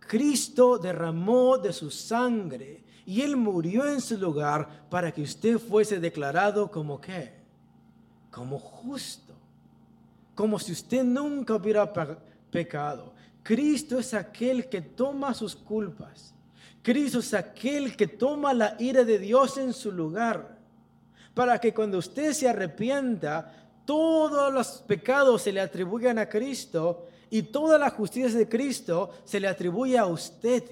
Cristo 0.00 0.76
derramó 0.76 1.56
de 1.56 1.72
su 1.72 1.90
sangre 1.90 2.84
y 3.06 3.22
Él 3.22 3.38
murió 3.38 3.90
en 3.90 4.02
su 4.02 4.18
lugar 4.18 4.86
para 4.90 5.10
que 5.10 5.22
usted 5.22 5.58
fuese 5.58 5.98
declarado 5.98 6.70
como 6.70 7.00
qué? 7.00 7.32
Como 8.30 8.58
justo. 8.58 9.32
Como 10.34 10.58
si 10.58 10.72
usted 10.72 11.04
nunca 11.04 11.54
hubiera 11.54 11.90
pecado. 12.50 13.15
Cristo 13.46 14.00
es 14.00 14.12
aquel 14.12 14.68
que 14.68 14.80
toma 14.80 15.32
sus 15.32 15.54
culpas. 15.54 16.34
Cristo 16.82 17.20
es 17.20 17.32
aquel 17.32 17.96
que 17.96 18.08
toma 18.08 18.52
la 18.52 18.74
ira 18.80 19.04
de 19.04 19.20
Dios 19.20 19.56
en 19.56 19.72
su 19.72 19.92
lugar. 19.92 20.58
Para 21.32 21.60
que 21.60 21.72
cuando 21.72 21.98
usted 21.98 22.32
se 22.32 22.48
arrepienta, 22.48 23.70
todos 23.84 24.52
los 24.52 24.82
pecados 24.88 25.42
se 25.42 25.52
le 25.52 25.60
atribuyan 25.60 26.18
a 26.18 26.28
Cristo 26.28 27.06
y 27.30 27.42
toda 27.42 27.78
la 27.78 27.90
justicia 27.90 28.36
de 28.36 28.48
Cristo 28.48 29.10
se 29.24 29.38
le 29.38 29.46
atribuye 29.46 29.96
a 29.96 30.06
usted 30.06 30.64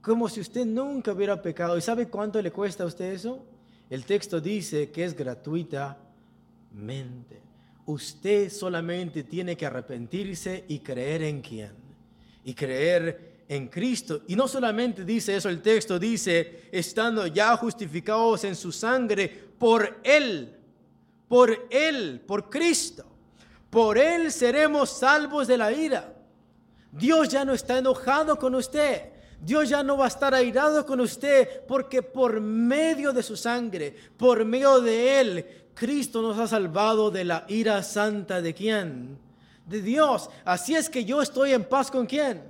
como 0.00 0.30
si 0.30 0.40
usted 0.40 0.64
nunca 0.64 1.12
hubiera 1.12 1.42
pecado. 1.42 1.76
¿Y 1.76 1.82
sabe 1.82 2.08
cuánto 2.08 2.40
le 2.40 2.50
cuesta 2.50 2.84
a 2.84 2.86
usted 2.86 3.12
eso? 3.12 3.44
El 3.90 4.06
texto 4.06 4.40
dice 4.40 4.90
que 4.90 5.04
es 5.04 5.14
gratuitamente. 5.14 7.42
Usted 7.84 8.50
solamente 8.50 9.22
tiene 9.22 9.54
que 9.54 9.66
arrepentirse 9.66 10.64
y 10.66 10.78
creer 10.78 11.22
en 11.22 11.42
quién. 11.42 11.85
Y 12.46 12.54
creer 12.54 13.44
en 13.48 13.68
Cristo. 13.68 14.22
Y 14.28 14.36
no 14.36 14.48
solamente 14.48 15.04
dice 15.04 15.36
eso 15.36 15.48
el 15.48 15.60
texto, 15.60 15.98
dice, 15.98 16.68
estando 16.72 17.26
ya 17.26 17.56
justificados 17.56 18.44
en 18.44 18.56
su 18.56 18.72
sangre 18.72 19.28
por 19.58 20.00
Él, 20.02 20.56
por 21.28 21.66
Él, 21.70 22.22
por 22.26 22.48
Cristo. 22.48 23.04
Por 23.70 23.98
Él 23.98 24.32
seremos 24.32 24.90
salvos 24.90 25.46
de 25.46 25.58
la 25.58 25.72
ira. 25.72 26.14
Dios 26.92 27.28
ya 27.28 27.44
no 27.44 27.52
está 27.52 27.78
enojado 27.78 28.38
con 28.38 28.54
usted. 28.54 29.12
Dios 29.40 29.68
ya 29.68 29.82
no 29.82 29.98
va 29.98 30.06
a 30.06 30.08
estar 30.08 30.34
airado 30.34 30.86
con 30.86 31.00
usted 31.00 31.64
porque 31.66 32.02
por 32.02 32.40
medio 32.40 33.12
de 33.12 33.22
su 33.22 33.36
sangre, 33.36 33.94
por 34.16 34.44
medio 34.44 34.80
de 34.80 35.20
Él, 35.20 35.46
Cristo 35.74 36.22
nos 36.22 36.38
ha 36.38 36.48
salvado 36.48 37.10
de 37.10 37.24
la 37.24 37.44
ira 37.48 37.82
santa 37.82 38.40
de 38.40 38.54
quién? 38.54 39.25
De 39.66 39.82
Dios. 39.82 40.30
Así 40.44 40.74
es 40.74 40.88
que 40.88 41.04
yo 41.04 41.20
estoy 41.20 41.52
en 41.52 41.64
paz 41.64 41.90
con 41.90 42.06
quién. 42.06 42.42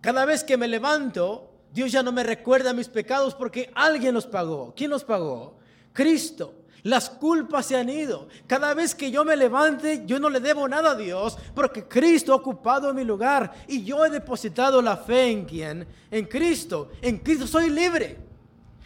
Cada 0.00 0.24
vez 0.24 0.44
que 0.44 0.56
me 0.56 0.68
levanto, 0.68 1.50
Dios 1.72 1.90
ya 1.90 2.02
no 2.02 2.12
me 2.12 2.22
recuerda 2.22 2.72
mis 2.72 2.88
pecados 2.88 3.34
porque 3.34 3.70
alguien 3.74 4.14
los 4.14 4.26
pagó. 4.26 4.72
¿Quién 4.76 4.90
los 4.90 5.02
pagó? 5.02 5.56
Cristo. 5.92 6.54
Las 6.82 7.10
culpas 7.10 7.66
se 7.66 7.76
han 7.76 7.88
ido. 7.88 8.28
Cada 8.46 8.72
vez 8.72 8.94
que 8.94 9.10
yo 9.10 9.24
me 9.24 9.34
levante, 9.34 10.04
yo 10.06 10.20
no 10.20 10.30
le 10.30 10.38
debo 10.38 10.68
nada 10.68 10.92
a 10.92 10.94
Dios 10.94 11.36
porque 11.54 11.88
Cristo 11.88 12.32
ha 12.32 12.36
ocupado 12.36 12.94
mi 12.94 13.02
lugar 13.02 13.52
y 13.66 13.82
yo 13.82 14.04
he 14.04 14.10
depositado 14.10 14.80
la 14.80 14.96
fe 14.96 15.30
en 15.30 15.44
quién? 15.46 15.88
En 16.10 16.26
Cristo. 16.26 16.90
En 17.02 17.18
Cristo 17.18 17.46
soy 17.46 17.70
libre. 17.70 18.18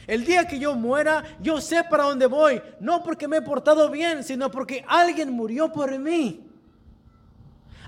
El 0.07 0.25
día 0.25 0.49
que 0.49 0.59
yo 0.59 0.75
muera, 0.75 1.37
yo 1.43 1.61
sé 1.61 1.85
para 1.85 2.05
dónde 2.05 2.27
voy. 2.27 2.63
No 2.81 3.03
porque 3.03 3.29
me 3.29 3.37
he 3.37 3.43
portado 3.43 3.91
bien, 3.91 4.25
sino 4.25 4.51
porque 4.51 4.83
alguien 4.89 5.31
murió 5.31 5.71
por 5.71 5.97
mí. 5.99 6.50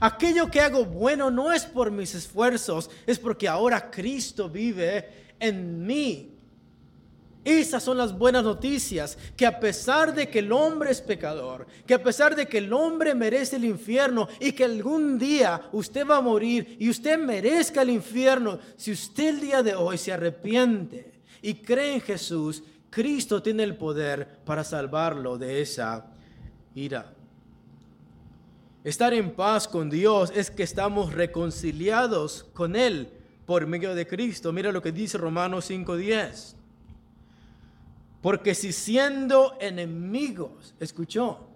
Aquello 0.04 0.50
que 0.50 0.60
hago 0.60 0.84
bueno 0.84 1.30
no 1.30 1.52
es 1.52 1.64
por 1.64 1.92
mis 1.92 2.12
esfuerzos, 2.16 2.90
es 3.06 3.20
porque 3.20 3.46
ahora 3.46 3.88
Cristo 3.88 4.48
vive 4.48 5.08
en 5.38 5.86
mí. 5.86 6.28
Esas 7.44 7.84
son 7.84 7.98
las 7.98 8.18
buenas 8.18 8.42
noticias, 8.42 9.16
que 9.36 9.46
a 9.46 9.60
pesar 9.60 10.12
de 10.12 10.28
que 10.28 10.40
el 10.40 10.50
hombre 10.50 10.90
es 10.90 11.00
pecador, 11.00 11.68
que 11.86 11.94
a 11.94 12.02
pesar 12.02 12.34
de 12.34 12.46
que 12.46 12.58
el 12.58 12.72
hombre 12.72 13.14
merece 13.14 13.54
el 13.54 13.64
infierno 13.64 14.26
y 14.40 14.50
que 14.50 14.64
algún 14.64 15.20
día 15.20 15.68
usted 15.70 16.04
va 16.04 16.16
a 16.16 16.20
morir 16.20 16.76
y 16.80 16.90
usted 16.90 17.16
merezca 17.16 17.82
el 17.82 17.90
infierno, 17.90 18.58
si 18.76 18.90
usted 18.90 19.28
el 19.28 19.40
día 19.40 19.62
de 19.62 19.76
hoy 19.76 19.98
se 19.98 20.12
arrepiente 20.12 21.12
y 21.42 21.54
cree 21.54 21.94
en 21.94 22.00
Jesús, 22.00 22.64
Cristo 22.90 23.40
tiene 23.40 23.62
el 23.62 23.76
poder 23.76 24.40
para 24.44 24.64
salvarlo 24.64 25.38
de 25.38 25.62
esa 25.62 26.06
ira. 26.74 27.21
Estar 28.84 29.14
en 29.14 29.30
paz 29.30 29.68
con 29.68 29.90
Dios 29.90 30.32
es 30.34 30.50
que 30.50 30.64
estamos 30.64 31.12
reconciliados 31.12 32.46
con 32.52 32.74
Él 32.74 33.12
por 33.46 33.66
medio 33.66 33.94
de 33.94 34.08
Cristo. 34.08 34.52
Mira 34.52 34.72
lo 34.72 34.82
que 34.82 34.90
dice 34.90 35.18
Romanos 35.18 35.70
5:10. 35.70 36.56
Porque 38.20 38.54
si 38.54 38.72
siendo 38.72 39.56
enemigos, 39.60 40.74
escuchó, 40.80 41.46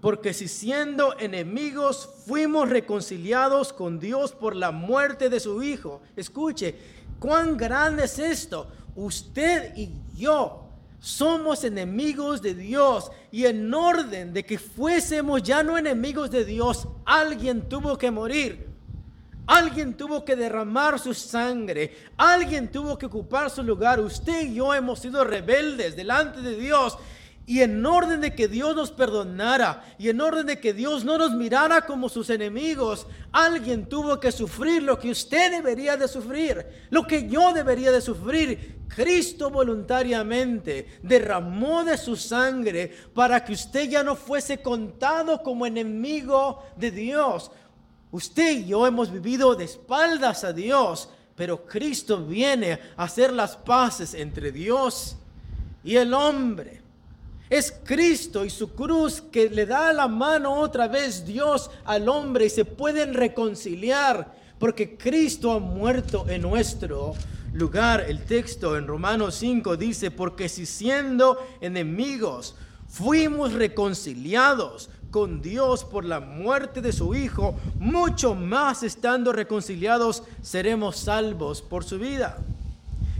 porque 0.00 0.32
si 0.32 0.48
siendo 0.48 1.18
enemigos 1.18 2.08
fuimos 2.26 2.70
reconciliados 2.70 3.72
con 3.72 3.98
Dios 3.98 4.32
por 4.32 4.54
la 4.54 4.70
muerte 4.70 5.28
de 5.28 5.40
su 5.40 5.62
Hijo, 5.62 6.00
escuche, 6.16 6.74
cuán 7.18 7.56
grande 7.56 8.04
es 8.04 8.18
esto. 8.18 8.68
Usted 8.94 9.76
y 9.76 9.90
yo 10.16 10.67
somos 11.00 11.64
enemigos 11.64 12.42
de 12.42 12.54
Dios 12.54 13.10
y 13.30 13.46
en 13.46 13.72
orden 13.72 14.32
de 14.32 14.44
que 14.44 14.58
fuésemos 14.58 15.42
ya 15.42 15.62
no 15.62 15.78
enemigos 15.78 16.30
de 16.30 16.44
Dios, 16.44 16.88
alguien 17.04 17.68
tuvo 17.68 17.96
que 17.96 18.10
morir. 18.10 18.68
Alguien 19.46 19.94
tuvo 19.94 20.26
que 20.26 20.36
derramar 20.36 20.98
su 20.98 21.14
sangre. 21.14 21.96
Alguien 22.18 22.70
tuvo 22.70 22.98
que 22.98 23.06
ocupar 23.06 23.48
su 23.48 23.62
lugar. 23.62 23.98
Usted 23.98 24.42
y 24.42 24.54
yo 24.56 24.74
hemos 24.74 24.98
sido 24.98 25.24
rebeldes 25.24 25.96
delante 25.96 26.42
de 26.42 26.54
Dios. 26.54 26.98
Y 27.48 27.62
en 27.62 27.86
orden 27.86 28.20
de 28.20 28.34
que 28.34 28.46
Dios 28.46 28.76
nos 28.76 28.90
perdonara 28.90 29.82
y 29.98 30.10
en 30.10 30.20
orden 30.20 30.44
de 30.44 30.60
que 30.60 30.74
Dios 30.74 31.02
no 31.02 31.16
nos 31.16 31.32
mirara 31.32 31.86
como 31.86 32.10
sus 32.10 32.28
enemigos, 32.28 33.06
alguien 33.32 33.86
tuvo 33.86 34.20
que 34.20 34.32
sufrir 34.32 34.82
lo 34.82 34.98
que 34.98 35.10
usted 35.10 35.50
debería 35.52 35.96
de 35.96 36.08
sufrir, 36.08 36.66
lo 36.90 37.06
que 37.06 37.26
yo 37.26 37.54
debería 37.54 37.90
de 37.90 38.02
sufrir. 38.02 38.82
Cristo 38.94 39.48
voluntariamente 39.48 40.98
derramó 41.02 41.84
de 41.84 41.96
su 41.96 42.16
sangre 42.16 42.94
para 43.14 43.42
que 43.42 43.54
usted 43.54 43.88
ya 43.88 44.02
no 44.04 44.14
fuese 44.14 44.60
contado 44.60 45.42
como 45.42 45.64
enemigo 45.64 46.62
de 46.76 46.90
Dios. 46.90 47.50
Usted 48.10 48.58
y 48.58 48.66
yo 48.66 48.86
hemos 48.86 49.10
vivido 49.10 49.54
de 49.54 49.64
espaldas 49.64 50.44
a 50.44 50.52
Dios, 50.52 51.08
pero 51.34 51.64
Cristo 51.64 52.26
viene 52.26 52.78
a 52.94 53.04
hacer 53.04 53.32
las 53.32 53.56
paces 53.56 54.12
entre 54.12 54.52
Dios 54.52 55.16
y 55.82 55.96
el 55.96 56.12
hombre. 56.12 56.87
Es 57.50 57.72
Cristo 57.84 58.44
y 58.44 58.50
su 58.50 58.74
cruz 58.74 59.22
que 59.22 59.48
le 59.48 59.64
da 59.64 59.92
la 59.92 60.06
mano 60.06 60.54
otra 60.54 60.88
vez 60.88 61.24
Dios 61.24 61.70
al 61.84 62.08
hombre 62.08 62.46
y 62.46 62.50
se 62.50 62.64
pueden 62.64 63.14
reconciliar 63.14 64.36
porque 64.58 64.96
Cristo 64.96 65.52
ha 65.52 65.58
muerto 65.58 66.26
en 66.28 66.42
nuestro 66.42 67.14
lugar. 67.52 68.04
El 68.08 68.24
texto 68.24 68.76
en 68.76 68.86
Romanos 68.86 69.36
5 69.36 69.76
dice, 69.76 70.10
porque 70.10 70.48
si 70.48 70.66
siendo 70.66 71.38
enemigos 71.60 72.54
fuimos 72.88 73.52
reconciliados 73.52 74.90
con 75.10 75.40
Dios 75.40 75.84
por 75.84 76.04
la 76.04 76.20
muerte 76.20 76.80
de 76.82 76.92
su 76.92 77.14
Hijo, 77.14 77.54
mucho 77.78 78.34
más 78.34 78.82
estando 78.82 79.32
reconciliados 79.32 80.22
seremos 80.42 80.96
salvos 80.96 81.62
por 81.62 81.84
su 81.84 81.98
vida. 81.98 82.38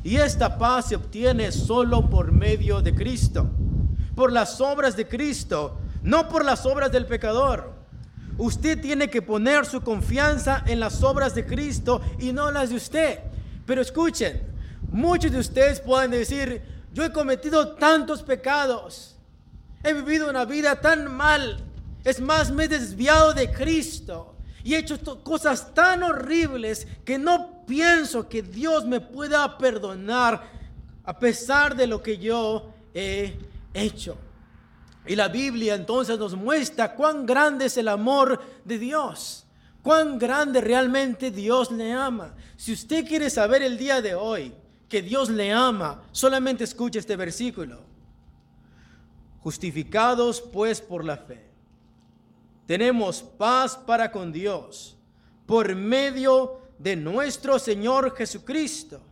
Y 0.05 0.17
esta 0.17 0.59
paz 0.59 0.89
se 0.89 0.97
obtiene 0.97 1.51
solo 1.51 2.09
por 2.09 2.33
medio 2.33 2.83
de 2.83 2.95
Cristo, 2.95 3.51
por 4.19 4.33
las 4.33 4.61
obras 4.61 4.97
de 4.97 5.07
Cristo, 5.07 5.79
no 6.03 6.29
por 6.29 6.45
las 6.45 6.67
obras 6.67 6.91
del 6.91 7.07
pecador. 7.07 7.73
Usted 8.37 8.81
tiene 8.81 9.09
que 9.09 9.23
poner 9.23 9.65
su 9.65 9.81
confianza 9.81 10.65
en 10.67 10.81
las 10.81 11.05
obras 11.05 11.37
de 11.37 11.47
Cristo 11.47 12.01
y 12.19 12.33
no 12.33 12.51
las 12.51 12.71
de 12.71 12.75
usted. 12.75 13.21
Pero 13.65 13.81
escuchen, 13.81 14.43
muchos 14.91 15.31
de 15.31 15.39
ustedes 15.39 15.79
pueden 15.79 16.11
decir, 16.11 16.61
yo 16.93 17.05
he 17.05 17.13
cometido 17.13 17.77
tantos 17.77 18.25
pecados, 18.25 19.17
he 19.85 19.93
vivido 19.93 20.29
una 20.29 20.45
vida 20.45 20.81
tan 20.81 21.15
mal, 21.15 21.65
es 22.03 22.21
más, 22.21 22.51
me 22.51 22.65
he 22.65 22.69
desviado 22.69 23.33
de 23.35 23.53
Cristo 23.53 24.35
y 24.65 24.75
he 24.75 24.79
hecho 24.79 24.99
cosas 25.23 25.73
tan 25.75 26.03
horribles 26.03 26.89
que 27.05 27.21
no 27.21 27.65
pienso 27.69 28.29
que 28.29 28.43
Dios 28.43 28.85
me 28.85 29.01
pueda 29.01 29.59
perdonar 29.59 30.43
a 31.05 31.17
pesar 31.21 31.77
de 31.77 31.87
lo 31.87 32.03
que 32.03 32.19
yo 32.19 32.75
he 32.93 33.39
hecho. 33.75 34.19
Y 35.07 35.17
la 35.17 35.29
Biblia 35.29 35.75
entonces 35.75 36.19
nos 36.19 36.35
muestra 36.35 36.95
cuán 36.95 37.25
grande 37.25 37.67
es 37.67 37.77
el 37.79 37.89
amor 37.89 38.43
de 38.65 38.79
Dios, 38.79 39.47
cuán 39.83 40.19
grande 40.19 40.61
realmente 40.61 41.31
Dios 41.31 41.71
le 41.71 41.93
ama. 41.93 42.35
Si 42.57 42.73
usted 42.73 43.07
quiere 43.07 43.31
saber 43.31 43.63
el 43.63 43.79
día 43.79 44.03
de 44.03 44.15
hoy 44.15 44.53
que 44.89 45.01
Dios 45.01 45.31
le 45.31 45.53
ama, 45.53 46.03
solamente 46.13 46.65
escuche 46.65 46.99
este 46.99 47.17
versículo. 47.17 47.81
Justificados 49.41 50.43
pues 50.43 50.81
por 50.81 51.05
la 51.05 51.17
fe, 51.17 51.49
tenemos 52.67 53.23
paz 53.23 53.77
para 53.77 54.13
con 54.13 54.31
Dios 54.31 54.99
por 55.47 55.75
medio 55.75 56.61
de 56.79 56.97
nuestro 56.97 57.59
Señor 57.59 58.15
Jesucristo 58.15 59.08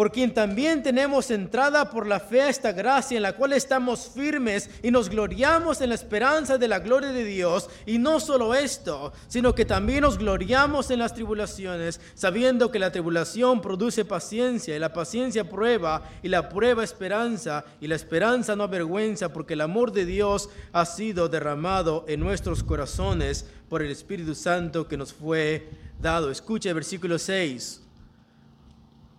por 0.00 0.12
quien 0.12 0.32
también 0.32 0.82
tenemos 0.82 1.30
entrada 1.30 1.90
por 1.90 2.06
la 2.06 2.20
fe 2.20 2.40
a 2.40 2.48
esta 2.48 2.72
gracia 2.72 3.18
en 3.18 3.22
la 3.22 3.34
cual 3.34 3.52
estamos 3.52 4.08
firmes 4.08 4.70
y 4.82 4.90
nos 4.90 5.10
gloriamos 5.10 5.82
en 5.82 5.90
la 5.90 5.94
esperanza 5.94 6.56
de 6.56 6.68
la 6.68 6.78
gloria 6.78 7.10
de 7.10 7.22
Dios. 7.22 7.68
Y 7.84 7.98
no 7.98 8.18
solo 8.18 8.54
esto, 8.54 9.12
sino 9.28 9.54
que 9.54 9.66
también 9.66 10.00
nos 10.00 10.16
gloriamos 10.16 10.90
en 10.90 11.00
las 11.00 11.12
tribulaciones, 11.12 12.00
sabiendo 12.14 12.70
que 12.70 12.78
la 12.78 12.90
tribulación 12.90 13.60
produce 13.60 14.06
paciencia 14.06 14.74
y 14.74 14.78
la 14.78 14.94
paciencia 14.94 15.50
prueba 15.50 16.08
y 16.22 16.28
la 16.28 16.48
prueba 16.48 16.82
esperanza 16.82 17.66
y 17.78 17.86
la 17.86 17.96
esperanza 17.96 18.56
no 18.56 18.64
avergüenza 18.64 19.34
porque 19.34 19.52
el 19.52 19.60
amor 19.60 19.92
de 19.92 20.06
Dios 20.06 20.48
ha 20.72 20.86
sido 20.86 21.28
derramado 21.28 22.06
en 22.08 22.20
nuestros 22.20 22.64
corazones 22.64 23.44
por 23.68 23.82
el 23.82 23.90
Espíritu 23.90 24.34
Santo 24.34 24.88
que 24.88 24.96
nos 24.96 25.12
fue 25.12 25.68
dado. 26.00 26.30
Escucha 26.30 26.70
el 26.70 26.76
versículo 26.76 27.18
6 27.18 27.82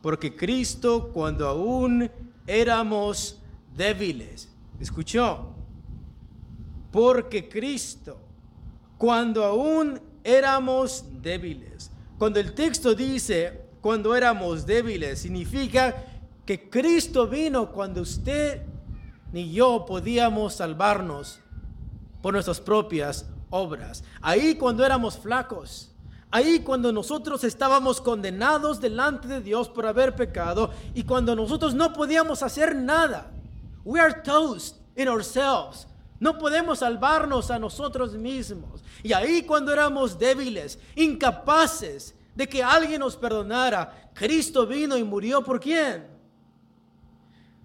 porque 0.02 0.36
Cristo 0.36 1.12
cuando 1.14 1.48
aún 1.48 2.10
éramos 2.48 3.40
débiles, 3.76 4.50
escuchó, 4.80 5.54
porque 6.92 7.48
Cristo 7.48 8.18
cuando 8.98 9.44
aún 9.44 10.00
éramos 10.24 11.06
débiles, 11.22 11.92
cuando 12.18 12.40
el 12.40 12.54
texto 12.54 12.94
dice 12.94 13.62
cuando 13.82 14.16
éramos 14.16 14.66
débiles, 14.66 15.20
significa 15.20 16.06
que 16.46 16.70
Cristo 16.70 17.28
vino 17.28 17.72
cuando 17.72 18.02
usted 18.02 18.62
ni 19.32 19.52
yo 19.52 19.86
podíamos 19.86 20.56
salvarnos 20.56 21.40
por 22.22 22.34
nuestras 22.34 22.60
propias 22.60 23.26
obras. 23.50 24.04
Ahí 24.22 24.56
cuando 24.56 24.86
éramos 24.86 25.18
flacos, 25.18 25.90
Ahí 26.32 26.62
cuando 26.62 26.94
nosotros 26.94 27.44
estábamos 27.44 28.00
condenados 28.00 28.80
delante 28.80 29.28
de 29.28 29.41
Dios 29.41 29.67
por 29.67 29.86
haber 29.86 30.15
pecado 30.15 30.72
y 30.94 31.04
cuando 31.04 31.36
nosotros 31.36 31.74
no 31.74 31.91
podíamos 31.91 32.41
hacer 32.41 32.74
nada. 32.74 33.30
We 33.84 34.00
are 34.00 34.22
toast 34.24 34.78
in 34.96 35.10
ourselves. 35.10 35.88
No 36.22 36.38
podemos 36.38 36.80
salvarnos 36.80 37.52
a 37.52 37.60
nosotros 37.60 38.13
mismos. 38.13 38.82
Y 39.04 39.12
ahí 39.12 39.41
cuando 39.41 39.74
éramos 39.74 40.17
débiles, 40.17 40.80
incapaces 40.96 42.15
de 42.34 42.48
que 42.48 42.63
alguien 42.63 43.00
nos 43.00 43.17
perdonara, 43.17 44.12
Cristo 44.13 44.65
vino 44.65 44.98
y 44.98 45.04
murió 45.04 45.44
por 45.44 45.60
quién? 45.60 46.08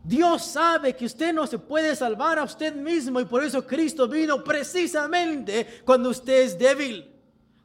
Dios 0.03 0.45
sabe 0.45 0.97
que 0.97 1.05
usted 1.05 1.33
no 1.33 1.47
se 1.47 1.59
puede 1.59 1.95
salvar 1.95 2.39
a 2.39 2.45
usted 2.45 2.75
mismo 2.75 3.21
y 3.21 3.25
por 3.25 3.45
eso 3.45 3.65
Cristo 3.67 4.09
vino 4.09 4.43
precisamente 4.43 5.83
cuando 5.85 6.11
usted 6.11 6.43
es 6.43 6.59
débil. 6.59 7.16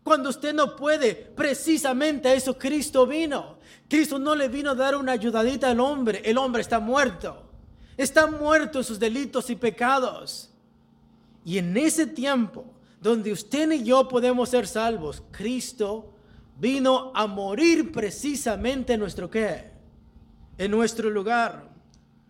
Cuando 0.03 0.29
usted 0.29 0.53
no 0.53 0.75
puede, 0.75 1.13
precisamente 1.13 2.27
a 2.27 2.33
eso 2.33 2.57
Cristo 2.57 3.05
vino. 3.05 3.57
Cristo 3.87 4.17
no 4.17 4.35
le 4.35 4.47
vino 4.47 4.71
a 4.71 4.75
dar 4.75 4.95
una 4.95 5.11
ayudadita 5.11 5.69
al 5.69 5.79
hombre. 5.79 6.21
El 6.25 6.37
hombre 6.37 6.61
está 6.61 6.79
muerto. 6.79 7.49
Está 7.97 8.25
muerto 8.27 8.79
en 8.79 8.83
sus 8.83 8.99
delitos 8.99 9.49
y 9.49 9.55
pecados. 9.55 10.49
Y 11.45 11.57
en 11.57 11.75
ese 11.77 12.07
tiempo, 12.07 12.65
donde 12.99 13.31
usted 13.31 13.71
y 13.71 13.83
yo 13.83 14.07
podemos 14.07 14.49
ser 14.49 14.67
salvos, 14.67 15.21
Cristo 15.31 16.13
vino 16.57 17.11
a 17.15 17.27
morir 17.27 17.91
precisamente 17.91 18.93
en 18.93 18.99
nuestro 18.99 19.29
qué? 19.29 19.71
En 20.57 20.71
nuestro 20.71 21.09
lugar. 21.09 21.69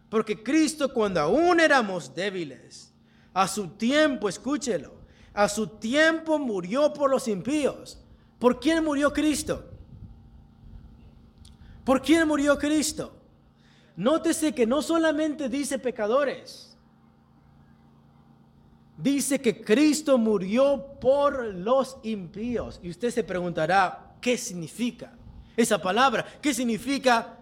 Porque 0.10 0.44
Cristo 0.44 0.94
cuando 0.94 1.22
aún 1.22 1.60
éramos 1.60 2.14
débiles, 2.14 2.92
a 3.34 3.48
su 3.48 3.70
tiempo, 3.70 4.28
escúchelo, 4.28 4.94
a 5.34 5.48
su 5.48 5.68
tiempo 5.68 6.40
murió 6.40 6.94
por 6.94 7.10
los 7.10 7.28
impíos. 7.28 7.98
¿Por 8.40 8.60
quién 8.60 8.84
murió 8.84 9.14
Cristo? 9.14 9.66
¿Por 11.84 12.02
quién 12.02 12.28
murió 12.28 12.58
Cristo? 12.58 13.14
Nótese 13.96 14.54
que 14.54 14.66
no 14.66 14.82
solamente 14.82 15.50
dice 15.50 15.78
pecadores, 15.78 16.78
dice 18.98 19.42
que 19.42 19.62
Cristo 19.62 20.18
murió 20.18 21.00
por 21.00 21.54
los 21.54 21.98
impíos. 22.04 22.80
Y 22.84 22.90
usted 22.90 23.10
se 23.10 23.24
preguntará, 23.24 24.16
¿qué 24.22 24.38
significa 24.38 25.14
esa 25.58 25.82
palabra? 25.82 26.26
¿Qué 26.42 26.54
significa 26.54 27.38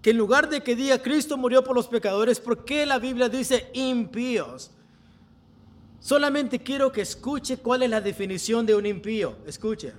que 0.00 0.10
en 0.10 0.18
lugar 0.18 0.48
de 0.48 0.62
que 0.62 0.74
diga 0.74 1.00
Cristo 1.00 1.36
murió 1.36 1.62
por 1.62 1.76
los 1.76 1.88
pecadores, 1.88 2.40
¿por 2.40 2.64
qué 2.64 2.84
la 2.84 2.98
Biblia 2.98 3.28
dice 3.28 3.70
impíos? 3.72 4.72
Solamente 6.02 6.58
quiero 6.58 6.90
que 6.90 7.02
escuche 7.02 7.58
cuál 7.58 7.84
es 7.84 7.90
la 7.90 8.00
definición 8.00 8.66
de 8.66 8.74
un 8.74 8.84
impío. 8.86 9.36
Escuche. 9.46 9.92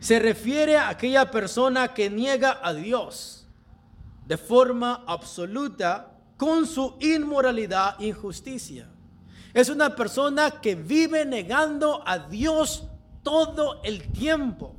Se 0.00 0.18
refiere 0.18 0.76
a 0.76 0.88
aquella 0.88 1.30
persona 1.30 1.94
que 1.94 2.10
niega 2.10 2.58
a 2.64 2.74
Dios 2.74 3.46
de 4.26 4.36
forma 4.36 5.04
absoluta 5.06 6.18
con 6.36 6.66
su 6.66 6.96
inmoralidad 6.98 7.94
e 8.00 8.08
injusticia. 8.08 8.90
Es 9.54 9.68
una 9.68 9.94
persona 9.94 10.50
que 10.60 10.74
vive 10.74 11.24
negando 11.24 12.02
a 12.04 12.18
Dios 12.18 12.82
todo 13.22 13.80
el 13.84 14.10
tiempo 14.10 14.74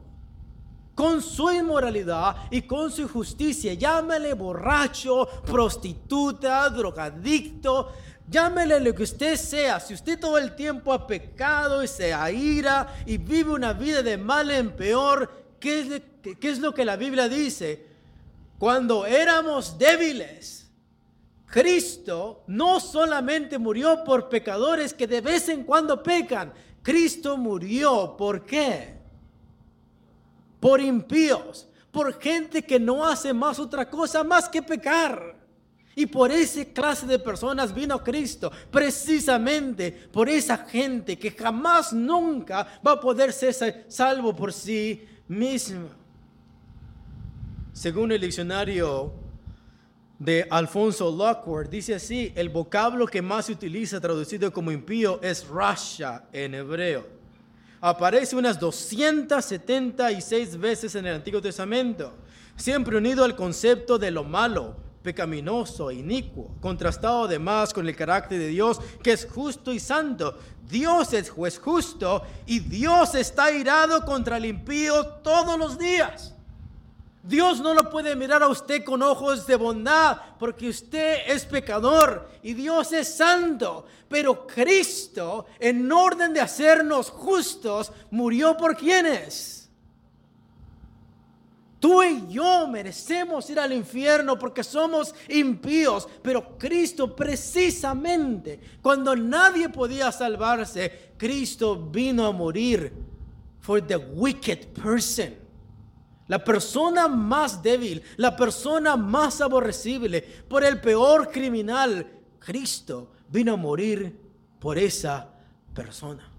con 0.94 1.22
su 1.22 1.50
inmoralidad 1.52 2.36
y 2.50 2.64
con 2.64 2.92
su 2.92 3.04
injusticia. 3.04 3.74
Llámale 3.76 4.34
borracho, 4.34 5.28
prostituta, 5.46 6.68
drogadicto, 6.72 7.92
Llámele 8.30 8.80
lo 8.82 8.94
que 8.94 9.04
usted 9.04 9.38
sea. 9.38 9.80
Si 9.80 9.94
usted 9.94 10.20
todo 10.20 10.38
el 10.38 10.56
tiempo 10.56 10.92
ha 10.92 11.08
pecado 11.08 11.82
y 11.82 11.88
se 11.88 12.14
aira 12.14 12.96
y 13.06 13.18
vive 13.18 13.52
una 13.52 13.72
vida 13.74 14.04
de 14.04 14.18
mal 14.18 14.52
en 14.52 14.72
peor, 14.72 15.32
¿qué 15.60 15.80
es, 15.80 16.36
qué 16.38 16.50
es 16.50 16.60
lo 16.60 16.74
que 16.74 16.84
la 16.84 16.98
Biblia 16.98 17.30
dice? 17.30 17.88
Cuando 18.60 19.06
éramos 19.06 19.78
débiles, 19.78 20.68
Cristo 21.46 22.44
no 22.48 22.82
solamente 22.82 23.58
murió 23.58 24.04
por 24.04 24.28
pecadores 24.28 24.94
que 24.94 25.08
de 25.08 25.22
vez 25.22 25.48
en 25.48 25.64
cuando 25.64 26.04
pecan, 26.04 26.52
Cristo 26.84 27.38
murió, 27.38 28.16
¿por 28.18 28.46
qué? 28.46 28.98
Por 30.60 30.82
impíos, 30.82 31.68
por 31.92 32.20
gente 32.20 32.64
que 32.64 32.80
no 32.80 33.06
hace 33.06 33.34
más 33.34 33.58
otra 33.60 33.90
cosa 33.90 34.24
más 34.24 34.50
que 34.50 34.62
pecar. 34.62 35.37
Y 35.98 36.06
por 36.06 36.32
esa 36.32 36.64
clase 36.64 37.08
de 37.08 37.18
personas 37.18 37.74
vino 37.74 38.04
Cristo, 38.04 38.52
precisamente 38.70 39.92
por 39.92 40.30
esa 40.30 40.56
gente 40.56 41.18
que 41.18 41.32
jamás, 41.32 41.92
nunca 41.92 42.80
va 42.86 42.92
a 42.92 43.02
poder 43.02 43.34
ser 43.34 43.86
salvo 43.88 44.36
por 44.36 44.54
sí 44.54 45.04
misma. 45.28 45.90
Según 47.74 48.12
el 48.12 48.22
diccionario 48.22 49.12
de 50.20 50.46
Alfonso 50.52 51.10
Lockwood, 51.10 51.68
dice 51.68 51.96
así, 51.96 52.32
el 52.36 52.50
vocablo 52.50 53.08
que 53.08 53.24
más 53.24 53.48
se 53.48 53.54
utiliza 53.54 54.00
traducido 54.00 54.54
como 54.54 54.72
impío 54.72 55.20
es 55.24 55.48
rasha 55.48 56.26
en 56.32 56.54
hebreo. 56.54 57.08
Aparece 57.82 58.36
unas 58.36 58.60
276 58.60 60.60
veces 60.60 60.94
en 60.94 61.08
el 61.08 61.16
Antiguo 61.16 61.42
Testamento, 61.42 62.14
siempre 62.56 62.98
unido 62.98 63.24
al 63.24 63.36
concepto 63.36 63.98
de 63.98 64.12
lo 64.12 64.24
malo, 64.24 64.86
pecaminoso, 65.08 65.90
inicuo, 65.90 66.52
contrastado 66.60 67.24
además 67.24 67.74
con 67.74 67.88
el 67.88 67.96
carácter 67.96 68.40
de 68.40 68.48
Dios, 68.48 68.82
que 69.02 69.14
es 69.14 69.26
justo 69.26 69.72
y 69.72 69.80
santo. 69.80 70.38
Dios 70.70 71.14
es 71.14 71.30
juez 71.30 71.58
justo 71.60 72.24
y 72.46 72.60
Dios 72.60 73.16
está 73.16 73.50
irado 73.50 74.04
contra 74.04 74.36
el 74.36 74.44
impío 74.44 75.06
todos 75.24 75.58
los 75.58 75.80
días. 75.80 76.34
Dios 77.24 77.62
no 77.62 77.74
lo 77.74 77.90
puede 77.90 78.18
mirar 78.18 78.44
a 78.44 78.50
usted 78.50 78.84
con 78.84 79.02
ojos 79.02 79.48
de 79.48 79.56
bondad 79.56 80.18
porque 80.38 80.68
usted 80.68 81.20
es 81.28 81.46
pecador 81.46 82.30
y 82.44 82.54
Dios 82.54 82.92
es 82.92 83.16
santo. 83.16 83.86
Pero 84.10 84.46
Cristo, 84.46 85.46
en 85.58 85.90
orden 85.90 86.34
de 86.34 86.42
hacernos 86.42 87.10
justos, 87.12 87.94
murió 88.12 88.58
por 88.58 88.76
quienes. 88.76 89.57
Tú 91.80 92.04
y 92.04 92.28
yo 92.28 92.68
merecemos 92.68 93.50
ir 93.50 93.60
al 93.60 93.72
infierno 93.72 94.38
porque 94.40 94.64
somos 94.64 95.14
impíos, 95.30 96.08
pero 96.22 96.58
Cristo 96.58 97.16
precisamente, 97.16 98.60
cuando 98.82 99.16
nadie 99.16 99.70
podía 99.70 100.12
salvarse, 100.12 101.14
Cristo 101.18 101.78
vino 101.78 102.26
a 102.26 102.32
morir 102.32 102.92
for 103.60 103.82
the 103.86 103.98
wicked 103.98 104.68
person 104.74 105.48
la 106.28 106.44
persona 106.44 107.08
más 107.08 107.62
débil, 107.64 108.04
la 108.18 108.36
persona 108.36 108.98
más 108.98 109.42
aborrecible, 109.42 110.22
por 110.22 110.64
el 110.64 110.80
peor 110.80 111.32
criminal, 111.32 112.06
Cristo 112.40 113.12
vino 113.30 113.54
a 113.54 113.58
morir 113.58 114.20
por 114.60 114.78
esa 114.78 115.34
persona. 115.74 116.30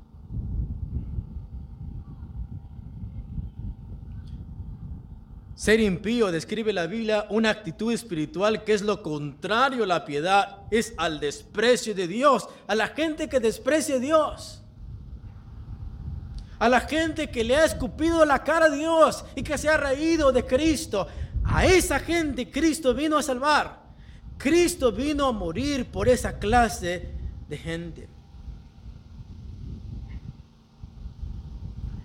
Ser 5.58 5.80
impío 5.80 6.30
describe 6.30 6.72
la 6.72 6.86
Biblia 6.86 7.26
una 7.30 7.50
actitud 7.50 7.92
espiritual 7.92 8.62
que 8.62 8.74
es 8.74 8.82
lo 8.82 9.02
contrario 9.02 9.82
a 9.82 9.88
la 9.88 10.04
piedad, 10.04 10.58
es 10.70 10.94
al 10.96 11.18
desprecio 11.18 11.96
de 11.96 12.06
Dios, 12.06 12.48
a 12.68 12.76
la 12.76 12.86
gente 12.86 13.28
que 13.28 13.40
desprecia 13.40 13.96
a 13.96 13.98
Dios 13.98 14.62
a 16.58 16.68
la 16.68 16.80
gente 16.80 17.30
que 17.30 17.44
le 17.44 17.56
ha 17.56 17.64
escupido 17.64 18.24
la 18.24 18.42
cara 18.42 18.66
a 18.66 18.70
Dios 18.70 19.24
y 19.36 19.42
que 19.42 19.56
se 19.56 19.68
ha 19.68 19.76
reído 19.76 20.32
de 20.32 20.44
Cristo. 20.44 21.06
A 21.44 21.64
esa 21.64 22.00
gente 22.00 22.50
Cristo 22.50 22.94
vino 22.94 23.16
a 23.16 23.22
salvar. 23.22 23.80
Cristo 24.36 24.92
vino 24.92 25.26
a 25.26 25.32
morir 25.32 25.86
por 25.86 26.08
esa 26.08 26.38
clase 26.38 27.10
de 27.48 27.56
gente. 27.56 28.08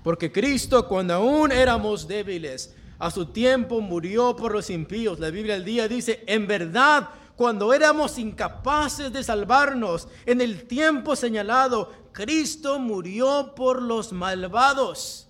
Porque 0.03 0.31
Cristo 0.31 0.87
cuando 0.87 1.15
aún 1.15 1.51
éramos 1.51 2.07
débiles, 2.07 2.75
a 3.03 3.11
su 3.11 3.25
tiempo 3.25 3.81
murió 3.81 4.33
por 4.33 4.53
los 4.53 4.69
impíos. 4.69 5.19
La 5.19 5.29
Biblia 5.29 5.55
al 5.55 5.65
día 5.65 5.89
dice, 5.89 6.23
en 6.25 6.47
verdad, 6.47 7.09
cuando 7.35 7.73
éramos 7.73 8.17
incapaces 8.17 9.11
de 9.11 9.21
salvarnos 9.25 10.07
en 10.25 10.39
el 10.39 10.65
tiempo 10.67 11.17
señalado, 11.17 11.91
Cristo 12.13 12.79
murió 12.79 13.55
por 13.57 13.81
los 13.81 14.13
malvados, 14.13 15.27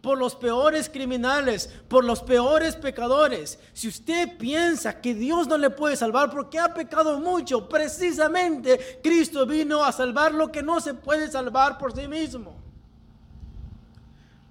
por 0.00 0.18
los 0.18 0.34
peores 0.34 0.88
criminales, 0.88 1.70
por 1.86 2.02
los 2.04 2.24
peores 2.24 2.74
pecadores. 2.74 3.56
Si 3.72 3.86
usted 3.86 4.36
piensa 4.36 5.00
que 5.00 5.14
Dios 5.14 5.46
no 5.46 5.56
le 5.58 5.70
puede 5.70 5.94
salvar 5.94 6.28
porque 6.28 6.58
ha 6.58 6.74
pecado 6.74 7.20
mucho, 7.20 7.68
precisamente 7.68 8.98
Cristo 9.00 9.46
vino 9.46 9.84
a 9.84 9.92
salvar 9.92 10.34
lo 10.34 10.50
que 10.50 10.64
no 10.64 10.80
se 10.80 10.94
puede 10.94 11.30
salvar 11.30 11.78
por 11.78 11.94
sí 11.94 12.08
mismo. 12.08 12.61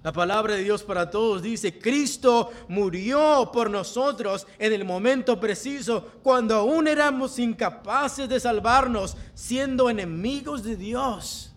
La 0.02 0.12
palabra 0.12 0.54
de 0.54 0.64
Dios 0.64 0.82
para 0.82 1.10
todos 1.10 1.42
dice, 1.42 1.78
Cristo 1.78 2.50
murió 2.66 3.50
por 3.52 3.70
nosotros 3.70 4.48
en 4.58 4.72
el 4.72 4.84
momento 4.84 5.38
preciso, 5.38 6.04
cuando 6.24 6.56
aún 6.56 6.88
éramos 6.88 7.38
incapaces 7.38 8.28
de 8.28 8.40
salvarnos, 8.40 9.16
siendo 9.34 9.88
enemigos 9.88 10.64
de 10.64 10.74
Dios. 10.74 11.52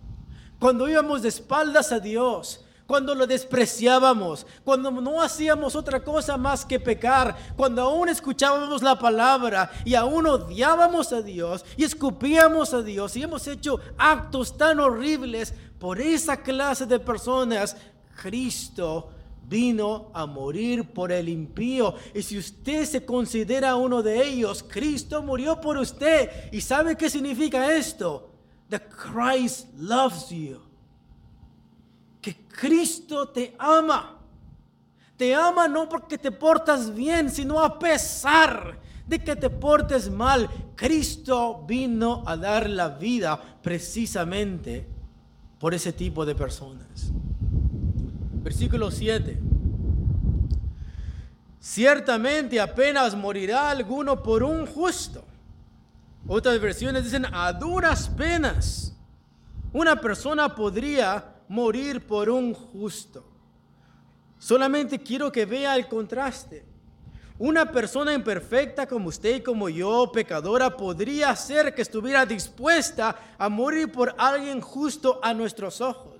Cuando 0.59 0.87
íbamos 0.87 1.23
de 1.23 1.29
espaldas 1.29 1.91
a 1.91 1.99
Dios, 1.99 2.61
cuando 2.85 3.15
lo 3.15 3.25
despreciábamos, 3.25 4.45
cuando 4.63 4.91
no 4.91 5.21
hacíamos 5.23 5.75
otra 5.75 6.03
cosa 6.03 6.37
más 6.37 6.63
que 6.63 6.79
pecar, 6.79 7.35
cuando 7.55 7.81
aún 7.81 8.09
escuchábamos 8.09 8.83
la 8.83 8.99
palabra 8.99 9.71
y 9.83 9.95
aún 9.95 10.27
odiábamos 10.27 11.11
a 11.11 11.23
Dios 11.23 11.65
y 11.77 11.83
escupíamos 11.83 12.75
a 12.75 12.83
Dios 12.83 13.15
y 13.17 13.23
hemos 13.23 13.47
hecho 13.47 13.79
actos 13.97 14.55
tan 14.55 14.79
horribles 14.79 15.55
por 15.79 15.99
esa 15.99 16.37
clase 16.37 16.85
de 16.85 16.99
personas, 16.99 17.75
Cristo 18.15 19.09
vino 19.47 20.09
a 20.13 20.25
morir 20.25 20.91
por 20.91 21.11
el 21.11 21.29
impío. 21.29 21.93
Y 22.13 22.23
si 22.23 22.37
usted 22.37 22.85
se 22.85 23.05
considera 23.05 23.75
uno 23.75 24.01
de 24.01 24.25
ellos, 24.25 24.63
Cristo 24.67 25.21
murió 25.21 25.61
por 25.61 25.77
usted. 25.77 26.51
¿Y 26.51 26.61
sabe 26.61 26.95
qué 26.95 27.09
significa 27.09 27.75
esto? 27.75 28.31
that 28.69 28.89
Christ 28.89 29.67
loves 29.77 30.29
you. 30.29 30.59
Que 32.21 32.35
Cristo 32.47 33.27
te 33.27 33.55
ama. 33.59 34.17
Te 35.17 35.33
ama 35.33 35.67
no 35.67 35.87
porque 35.87 36.17
te 36.17 36.31
portas 36.31 36.93
bien, 36.93 37.29
sino 37.29 37.59
a 37.59 37.79
pesar 37.79 38.79
de 39.07 39.19
que 39.19 39.35
te 39.35 39.49
portes 39.49 40.09
mal. 40.09 40.49
Cristo 40.75 41.63
vino 41.65 42.23
a 42.25 42.35
dar 42.35 42.69
la 42.69 42.89
vida 42.89 43.39
precisamente 43.61 44.87
por 45.59 45.73
ese 45.73 45.93
tipo 45.93 46.25
de 46.25 46.35
personas. 46.35 47.11
Versículo 48.45 48.89
7. 48.89 49.37
Ciertamente 51.59 52.61
apenas 52.61 53.13
morirá 53.13 53.71
alguno 53.71 54.23
por 54.23 54.41
un 54.41 54.65
justo 54.65 55.25
otras 56.27 56.59
versiones 56.59 57.03
dicen 57.03 57.25
a 57.31 57.53
duras 57.53 58.09
penas. 58.09 58.93
Una 59.71 59.99
persona 59.99 60.55
podría 60.55 61.35
morir 61.47 62.05
por 62.05 62.29
un 62.29 62.53
justo. 62.53 63.23
Solamente 64.39 64.99
quiero 64.99 65.31
que 65.31 65.45
vea 65.45 65.75
el 65.75 65.87
contraste. 65.87 66.65
Una 67.37 67.69
persona 67.71 68.13
imperfecta 68.13 68.87
como 68.87 69.09
usted 69.09 69.35
y 69.35 69.41
como 69.41 69.69
yo, 69.69 70.11
pecadora, 70.11 70.75
podría 70.75 71.35
ser 71.35 71.75
que 71.75 71.81
estuviera 71.81 72.25
dispuesta 72.25 73.15
a 73.37 73.49
morir 73.49 73.91
por 73.91 74.15
alguien 74.17 74.61
justo 74.61 75.19
a 75.21 75.33
nuestros 75.33 75.81
ojos 75.81 76.14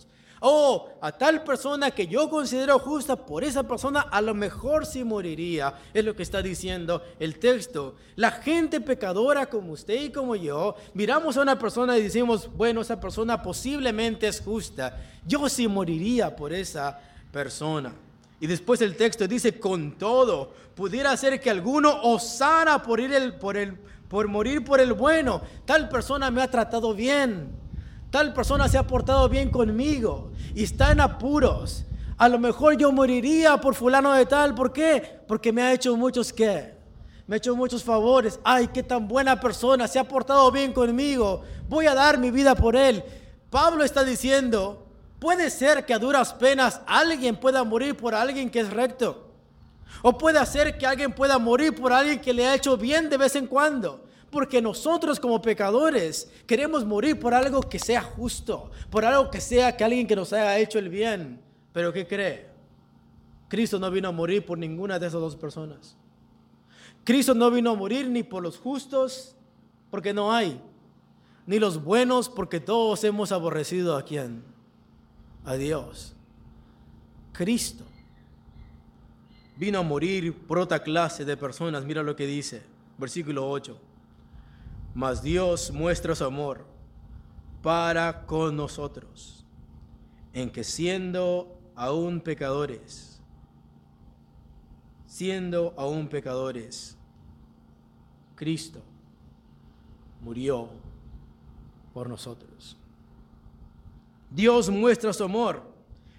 oh, 0.48 0.90
a 1.02 1.12
tal 1.12 1.44
persona 1.44 1.90
que 1.90 2.06
yo 2.06 2.30
considero 2.30 2.78
justa, 2.78 3.16
por 3.16 3.44
esa 3.44 3.64
persona 3.64 4.02
a 4.02 4.22
lo 4.22 4.36
mejor 4.36 4.86
sí 4.86 5.04
moriría. 5.04 5.74
Es 5.92 6.06
lo 6.06 6.16
que 6.16 6.22
está 6.22 6.44
diciendo 6.44 7.02
el 7.20 7.40
texto. 7.40 7.96
La 8.16 8.30
gente 8.30 8.80
pecadora 8.80 9.48
como 9.48 9.74
usted 9.74 10.04
y 10.04 10.12
como 10.12 10.36
yo, 10.36 10.76
miramos 10.94 11.36
a 11.36 11.42
una 11.42 11.58
persona 11.58 11.98
y 11.98 12.04
decimos, 12.04 12.48
bueno, 12.56 12.82
esa 12.82 13.00
persona 13.00 13.42
posiblemente 13.42 14.28
es 14.28 14.40
justa. 14.40 14.96
Yo 15.26 15.50
sí 15.50 15.68
moriría 15.68 16.36
por 16.36 16.54
esa 16.54 17.00
persona. 17.32 17.92
Y 18.40 18.46
después 18.46 18.82
el 18.82 18.96
texto 18.96 19.28
dice, 19.28 19.60
con 19.60 19.94
todo, 19.94 20.54
pudiera 20.76 21.18
ser 21.18 21.42
que 21.42 21.50
alguno 21.50 22.02
osara 22.04 22.84
por, 22.84 23.00
ir 23.00 23.40
por, 23.40 23.58
el, 23.58 23.80
por 24.08 24.28
morir 24.28 24.64
por 24.64 24.80
el 24.80 24.94
bueno. 24.94 25.42
Tal 25.66 25.90
persona 25.90 26.30
me 26.30 26.44
ha 26.44 26.52
tratado 26.52 26.94
bien 26.94 27.66
tal 28.16 28.34
persona 28.34 28.70
se 28.70 28.78
ha 28.78 28.88
portado 28.88 29.28
bien 29.28 29.50
conmigo 29.50 30.32
y 30.56 30.64
está 30.64 30.94
en 30.94 31.02
apuros. 31.02 31.84
A 32.18 32.30
lo 32.30 32.40
mejor 32.40 32.78
yo 32.78 32.92
moriría 32.92 33.58
por 33.58 33.76
fulano 33.76 34.14
de 34.14 34.26
tal. 34.26 34.56
¿Por 34.56 34.72
qué? 34.72 35.20
Porque 35.28 35.52
me 35.52 35.62
ha 35.62 35.74
hecho 35.74 35.96
muchos 35.98 36.32
qué. 36.32 36.74
Me 37.28 37.36
ha 37.36 37.38
hecho 37.38 37.56
muchos 37.56 37.84
favores. 37.84 38.40
Ay, 38.44 38.70
qué 38.70 38.82
tan 38.82 39.06
buena 39.08 39.38
persona. 39.40 39.88
Se 39.88 40.00
ha 40.00 40.08
portado 40.08 40.50
bien 40.52 40.72
conmigo. 40.72 41.44
Voy 41.68 41.88
a 41.88 41.94
dar 41.94 42.18
mi 42.18 42.32
vida 42.32 42.56
por 42.56 42.78
él. 42.78 43.04
Pablo 43.50 43.84
está 43.84 44.06
diciendo, 44.06 44.88
puede 45.20 45.50
ser 45.50 45.86
que 45.86 45.94
a 45.94 46.00
duras 46.00 46.34
penas 46.34 46.80
alguien 46.88 47.36
pueda 47.36 47.64
morir 47.66 47.98
por 47.98 48.16
alguien 48.16 48.50
que 48.50 48.62
es 48.62 48.70
recto. 48.70 49.28
O 50.02 50.18
puede 50.18 50.44
ser 50.46 50.78
que 50.78 50.88
alguien 50.88 51.12
pueda 51.12 51.38
morir 51.38 51.76
por 51.76 51.92
alguien 51.92 52.22
que 52.22 52.34
le 52.34 52.48
ha 52.48 52.56
hecho 52.56 52.78
bien 52.78 53.10
de 53.10 53.18
vez 53.18 53.36
en 53.36 53.48
cuando 53.48 54.05
porque 54.36 54.62
nosotros 54.62 55.18
como 55.18 55.42
pecadores 55.42 56.30
queremos 56.46 56.84
morir 56.84 57.18
por 57.18 57.34
algo 57.34 57.62
que 57.62 57.80
sea 57.80 58.02
justo, 58.02 58.70
por 58.90 59.06
algo 59.06 59.32
que 59.32 59.40
sea 59.40 59.78
que 59.78 59.86
alguien 59.86 60.06
que 60.06 60.14
nos 60.14 60.34
haya 60.34 60.60
hecho 60.60 60.78
el 60.78 60.90
bien. 60.90 61.40
Pero 61.72 61.94
¿qué 61.94 62.06
cree? 62.06 62.46
Cristo 63.48 63.80
no 63.80 63.90
vino 63.90 64.10
a 64.10 64.12
morir 64.12 64.46
por 64.46 64.58
ninguna 64.58 65.00
de 65.00 65.08
esas 65.08 65.22
dos 65.22 65.38
personas. 65.38 65.96
Cristo 67.06 67.34
no 67.34 67.50
vino 67.50 67.72
a 67.72 67.76
morir 67.76 68.10
ni 68.10 68.24
por 68.24 68.44
los 68.44 68.58
justos, 68.58 69.38
porque 69.90 70.14
no 70.14 70.34
hay, 70.34 70.60
ni 71.48 71.58
los 71.58 71.82
buenos, 71.82 72.28
porque 72.28 72.60
todos 72.60 73.06
hemos 73.06 73.32
aborrecido 73.32 73.96
a 73.96 74.04
quién? 74.04 74.44
A 75.46 75.54
Dios. 75.54 76.14
Cristo 77.32 77.86
vino 79.56 79.80
a 79.80 79.82
morir 79.82 80.38
por 80.46 80.60
otra 80.60 80.84
clase 80.84 81.24
de 81.24 81.38
personas. 81.38 81.86
Mira 81.86 82.04
lo 82.04 82.18
que 82.18 82.28
dice, 82.28 82.64
versículo 82.98 83.50
8. 83.50 83.95
Mas 84.96 85.22
Dios 85.22 85.72
muestra 85.72 86.16
su 86.16 86.24
amor 86.24 86.66
para 87.62 88.26
con 88.26 88.56
nosotros, 88.56 89.46
en 90.34 90.50
que 90.50 90.64
siendo 90.64 91.60
aún 91.76 92.22
pecadores, 92.22 93.22
siendo 95.06 95.74
aún 95.76 96.08
pecadores, 96.08 96.98
Cristo 98.36 98.82
murió 100.22 100.70
por 101.94 102.10
nosotros. 102.10 102.78
Dios 104.30 104.70
muestra 104.70 105.12
su 105.12 105.26
amor 105.26 105.62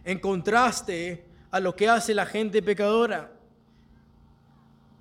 en 0.05 0.18
contraste 0.20 1.24
a 1.51 1.61
lo 1.61 1.74
que 1.74 1.89
hace 1.89 2.14
la 2.14 2.27
gente 2.27 2.62
pecadora. 2.62 3.33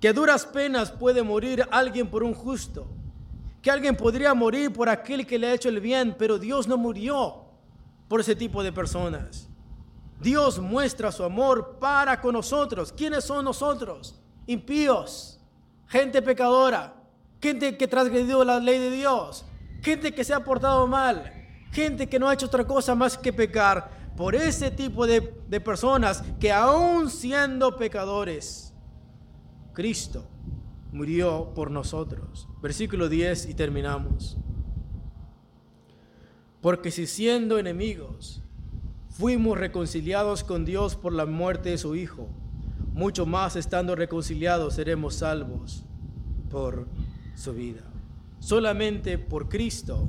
Que 0.00 0.08
a 0.08 0.12
duras 0.14 0.46
penas 0.46 0.90
puede 0.90 1.22
morir 1.22 1.66
alguien 1.70 2.08
por 2.08 2.22
un 2.22 2.32
justo. 2.32 2.95
Que 3.66 3.72
alguien 3.72 3.96
podría 3.96 4.32
morir 4.32 4.72
por 4.72 4.88
aquel 4.88 5.26
que 5.26 5.40
le 5.40 5.48
ha 5.48 5.54
hecho 5.54 5.68
el 5.68 5.80
bien, 5.80 6.14
pero 6.16 6.38
Dios 6.38 6.68
no 6.68 6.76
murió 6.76 7.46
por 8.06 8.20
ese 8.20 8.36
tipo 8.36 8.62
de 8.62 8.70
personas. 8.70 9.48
Dios 10.20 10.60
muestra 10.60 11.10
su 11.10 11.24
amor 11.24 11.78
para 11.80 12.20
con 12.20 12.34
nosotros. 12.34 12.92
¿Quiénes 12.92 13.24
son 13.24 13.44
nosotros? 13.44 14.14
Impíos, 14.46 15.40
gente 15.88 16.22
pecadora, 16.22 16.94
gente 17.42 17.76
que 17.76 17.88
transgredió 17.88 18.44
la 18.44 18.60
ley 18.60 18.78
de 18.78 18.92
Dios, 18.92 19.44
gente 19.82 20.14
que 20.14 20.22
se 20.22 20.32
ha 20.32 20.44
portado 20.44 20.86
mal, 20.86 21.32
gente 21.72 22.08
que 22.08 22.20
no 22.20 22.28
ha 22.28 22.34
hecho 22.34 22.46
otra 22.46 22.64
cosa 22.64 22.94
más 22.94 23.18
que 23.18 23.32
pecar. 23.32 24.12
Por 24.16 24.36
ese 24.36 24.70
tipo 24.70 25.08
de, 25.08 25.42
de 25.48 25.60
personas 25.60 26.22
que 26.38 26.52
aún 26.52 27.10
siendo 27.10 27.74
pecadores, 27.74 28.72
Cristo 29.72 30.24
murió 30.92 31.52
por 31.54 31.70
nosotros. 31.70 32.48
Versículo 32.62 33.08
10 33.08 33.50
y 33.50 33.54
terminamos. 33.54 34.36
Porque 36.60 36.90
si 36.90 37.06
siendo 37.06 37.58
enemigos 37.58 38.42
fuimos 39.10 39.58
reconciliados 39.58 40.44
con 40.44 40.64
Dios 40.64 40.96
por 40.96 41.12
la 41.12 41.26
muerte 41.26 41.70
de 41.70 41.78
su 41.78 41.94
Hijo, 41.96 42.28
mucho 42.92 43.26
más 43.26 43.56
estando 43.56 43.94
reconciliados 43.94 44.74
seremos 44.74 45.16
salvos 45.16 45.84
por 46.50 46.86
su 47.34 47.52
vida. 47.52 47.82
Solamente 48.40 49.18
por 49.18 49.48
Cristo 49.48 50.06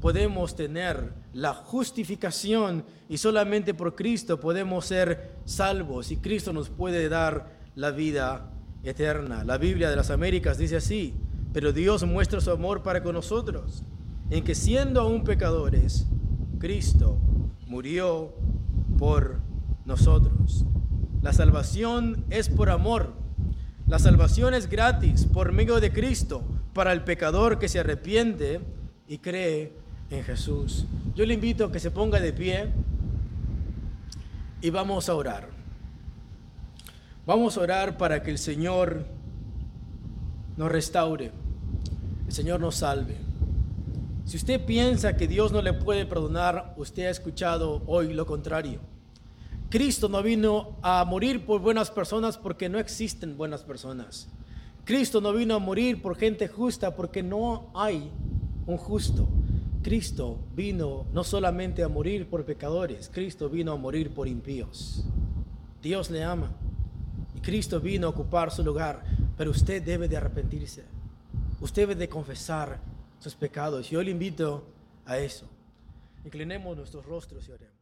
podemos 0.00 0.56
tener 0.56 1.12
la 1.32 1.52
justificación 1.52 2.84
y 3.08 3.18
solamente 3.18 3.74
por 3.74 3.94
Cristo 3.94 4.40
podemos 4.40 4.86
ser 4.86 5.36
salvos 5.44 6.10
y 6.10 6.16
Cristo 6.16 6.52
nos 6.52 6.70
puede 6.70 7.08
dar 7.08 7.58
la 7.74 7.90
vida 7.90 8.50
eterna. 8.84 9.44
La 9.44 9.58
Biblia 9.58 9.90
de 9.90 9.96
las 9.96 10.10
Américas 10.10 10.58
dice 10.58 10.76
así, 10.76 11.14
pero 11.52 11.72
Dios 11.72 12.04
muestra 12.04 12.40
su 12.40 12.50
amor 12.50 12.82
para 12.82 13.02
con 13.02 13.14
nosotros, 13.14 13.82
en 14.30 14.44
que 14.44 14.54
siendo 14.54 15.00
aún 15.00 15.24
pecadores, 15.24 16.06
Cristo 16.58 17.18
murió 17.66 18.34
por 18.98 19.40
nosotros. 19.84 20.64
La 21.22 21.32
salvación 21.32 22.24
es 22.30 22.48
por 22.48 22.70
amor. 22.70 23.14
La 23.86 23.98
salvación 23.98 24.54
es 24.54 24.68
gratis 24.68 25.26
por 25.26 25.52
medio 25.52 25.80
de 25.80 25.92
Cristo 25.92 26.42
para 26.72 26.92
el 26.92 27.02
pecador 27.02 27.58
que 27.58 27.68
se 27.68 27.80
arrepiente 27.80 28.60
y 29.08 29.18
cree 29.18 29.72
en 30.10 30.22
Jesús. 30.22 30.86
Yo 31.14 31.26
le 31.26 31.34
invito 31.34 31.66
a 31.66 31.72
que 31.72 31.80
se 31.80 31.90
ponga 31.90 32.20
de 32.20 32.32
pie 32.32 32.68
y 34.60 34.70
vamos 34.70 35.08
a 35.08 35.14
orar. 35.14 35.59
Vamos 37.26 37.56
a 37.56 37.60
orar 37.60 37.98
para 37.98 38.22
que 38.22 38.30
el 38.30 38.38
Señor 38.38 39.04
nos 40.56 40.72
restaure, 40.72 41.30
el 42.26 42.32
Señor 42.32 42.60
nos 42.60 42.76
salve. 42.76 43.16
Si 44.24 44.38
usted 44.38 44.64
piensa 44.64 45.16
que 45.16 45.28
Dios 45.28 45.52
no 45.52 45.60
le 45.60 45.74
puede 45.74 46.06
perdonar, 46.06 46.74
usted 46.78 47.06
ha 47.06 47.10
escuchado 47.10 47.82
hoy 47.86 48.14
lo 48.14 48.24
contrario. 48.24 48.80
Cristo 49.68 50.08
no 50.08 50.22
vino 50.22 50.78
a 50.82 51.04
morir 51.04 51.44
por 51.44 51.60
buenas 51.60 51.90
personas 51.90 52.38
porque 52.38 52.70
no 52.70 52.78
existen 52.78 53.36
buenas 53.36 53.64
personas. 53.64 54.28
Cristo 54.84 55.20
no 55.20 55.32
vino 55.32 55.54
a 55.54 55.58
morir 55.58 56.00
por 56.00 56.16
gente 56.16 56.48
justa 56.48 56.96
porque 56.96 57.22
no 57.22 57.70
hay 57.74 58.10
un 58.66 58.78
justo. 58.78 59.28
Cristo 59.82 60.38
vino 60.56 61.06
no 61.12 61.22
solamente 61.22 61.82
a 61.82 61.88
morir 61.88 62.28
por 62.28 62.46
pecadores, 62.46 63.10
Cristo 63.12 63.50
vino 63.50 63.72
a 63.72 63.76
morir 63.76 64.14
por 64.14 64.26
impíos. 64.26 65.04
Dios 65.82 66.10
le 66.10 66.24
ama 66.24 66.50
Cristo 67.42 67.80
vino 67.80 68.06
a 68.06 68.10
ocupar 68.10 68.50
su 68.50 68.62
lugar, 68.62 69.04
pero 69.36 69.50
usted 69.50 69.82
debe 69.82 70.08
de 70.08 70.16
arrepentirse. 70.16 70.84
Usted 71.60 71.82
debe 71.82 71.94
de 71.94 72.08
confesar 72.08 72.80
sus 73.18 73.34
pecados. 73.34 73.90
Yo 73.90 74.02
le 74.02 74.10
invito 74.10 74.64
a 75.06 75.18
eso. 75.18 75.46
Inclinemos 76.24 76.76
nuestros 76.76 77.04
rostros 77.06 77.48
y 77.48 77.52
oremos. 77.52 77.80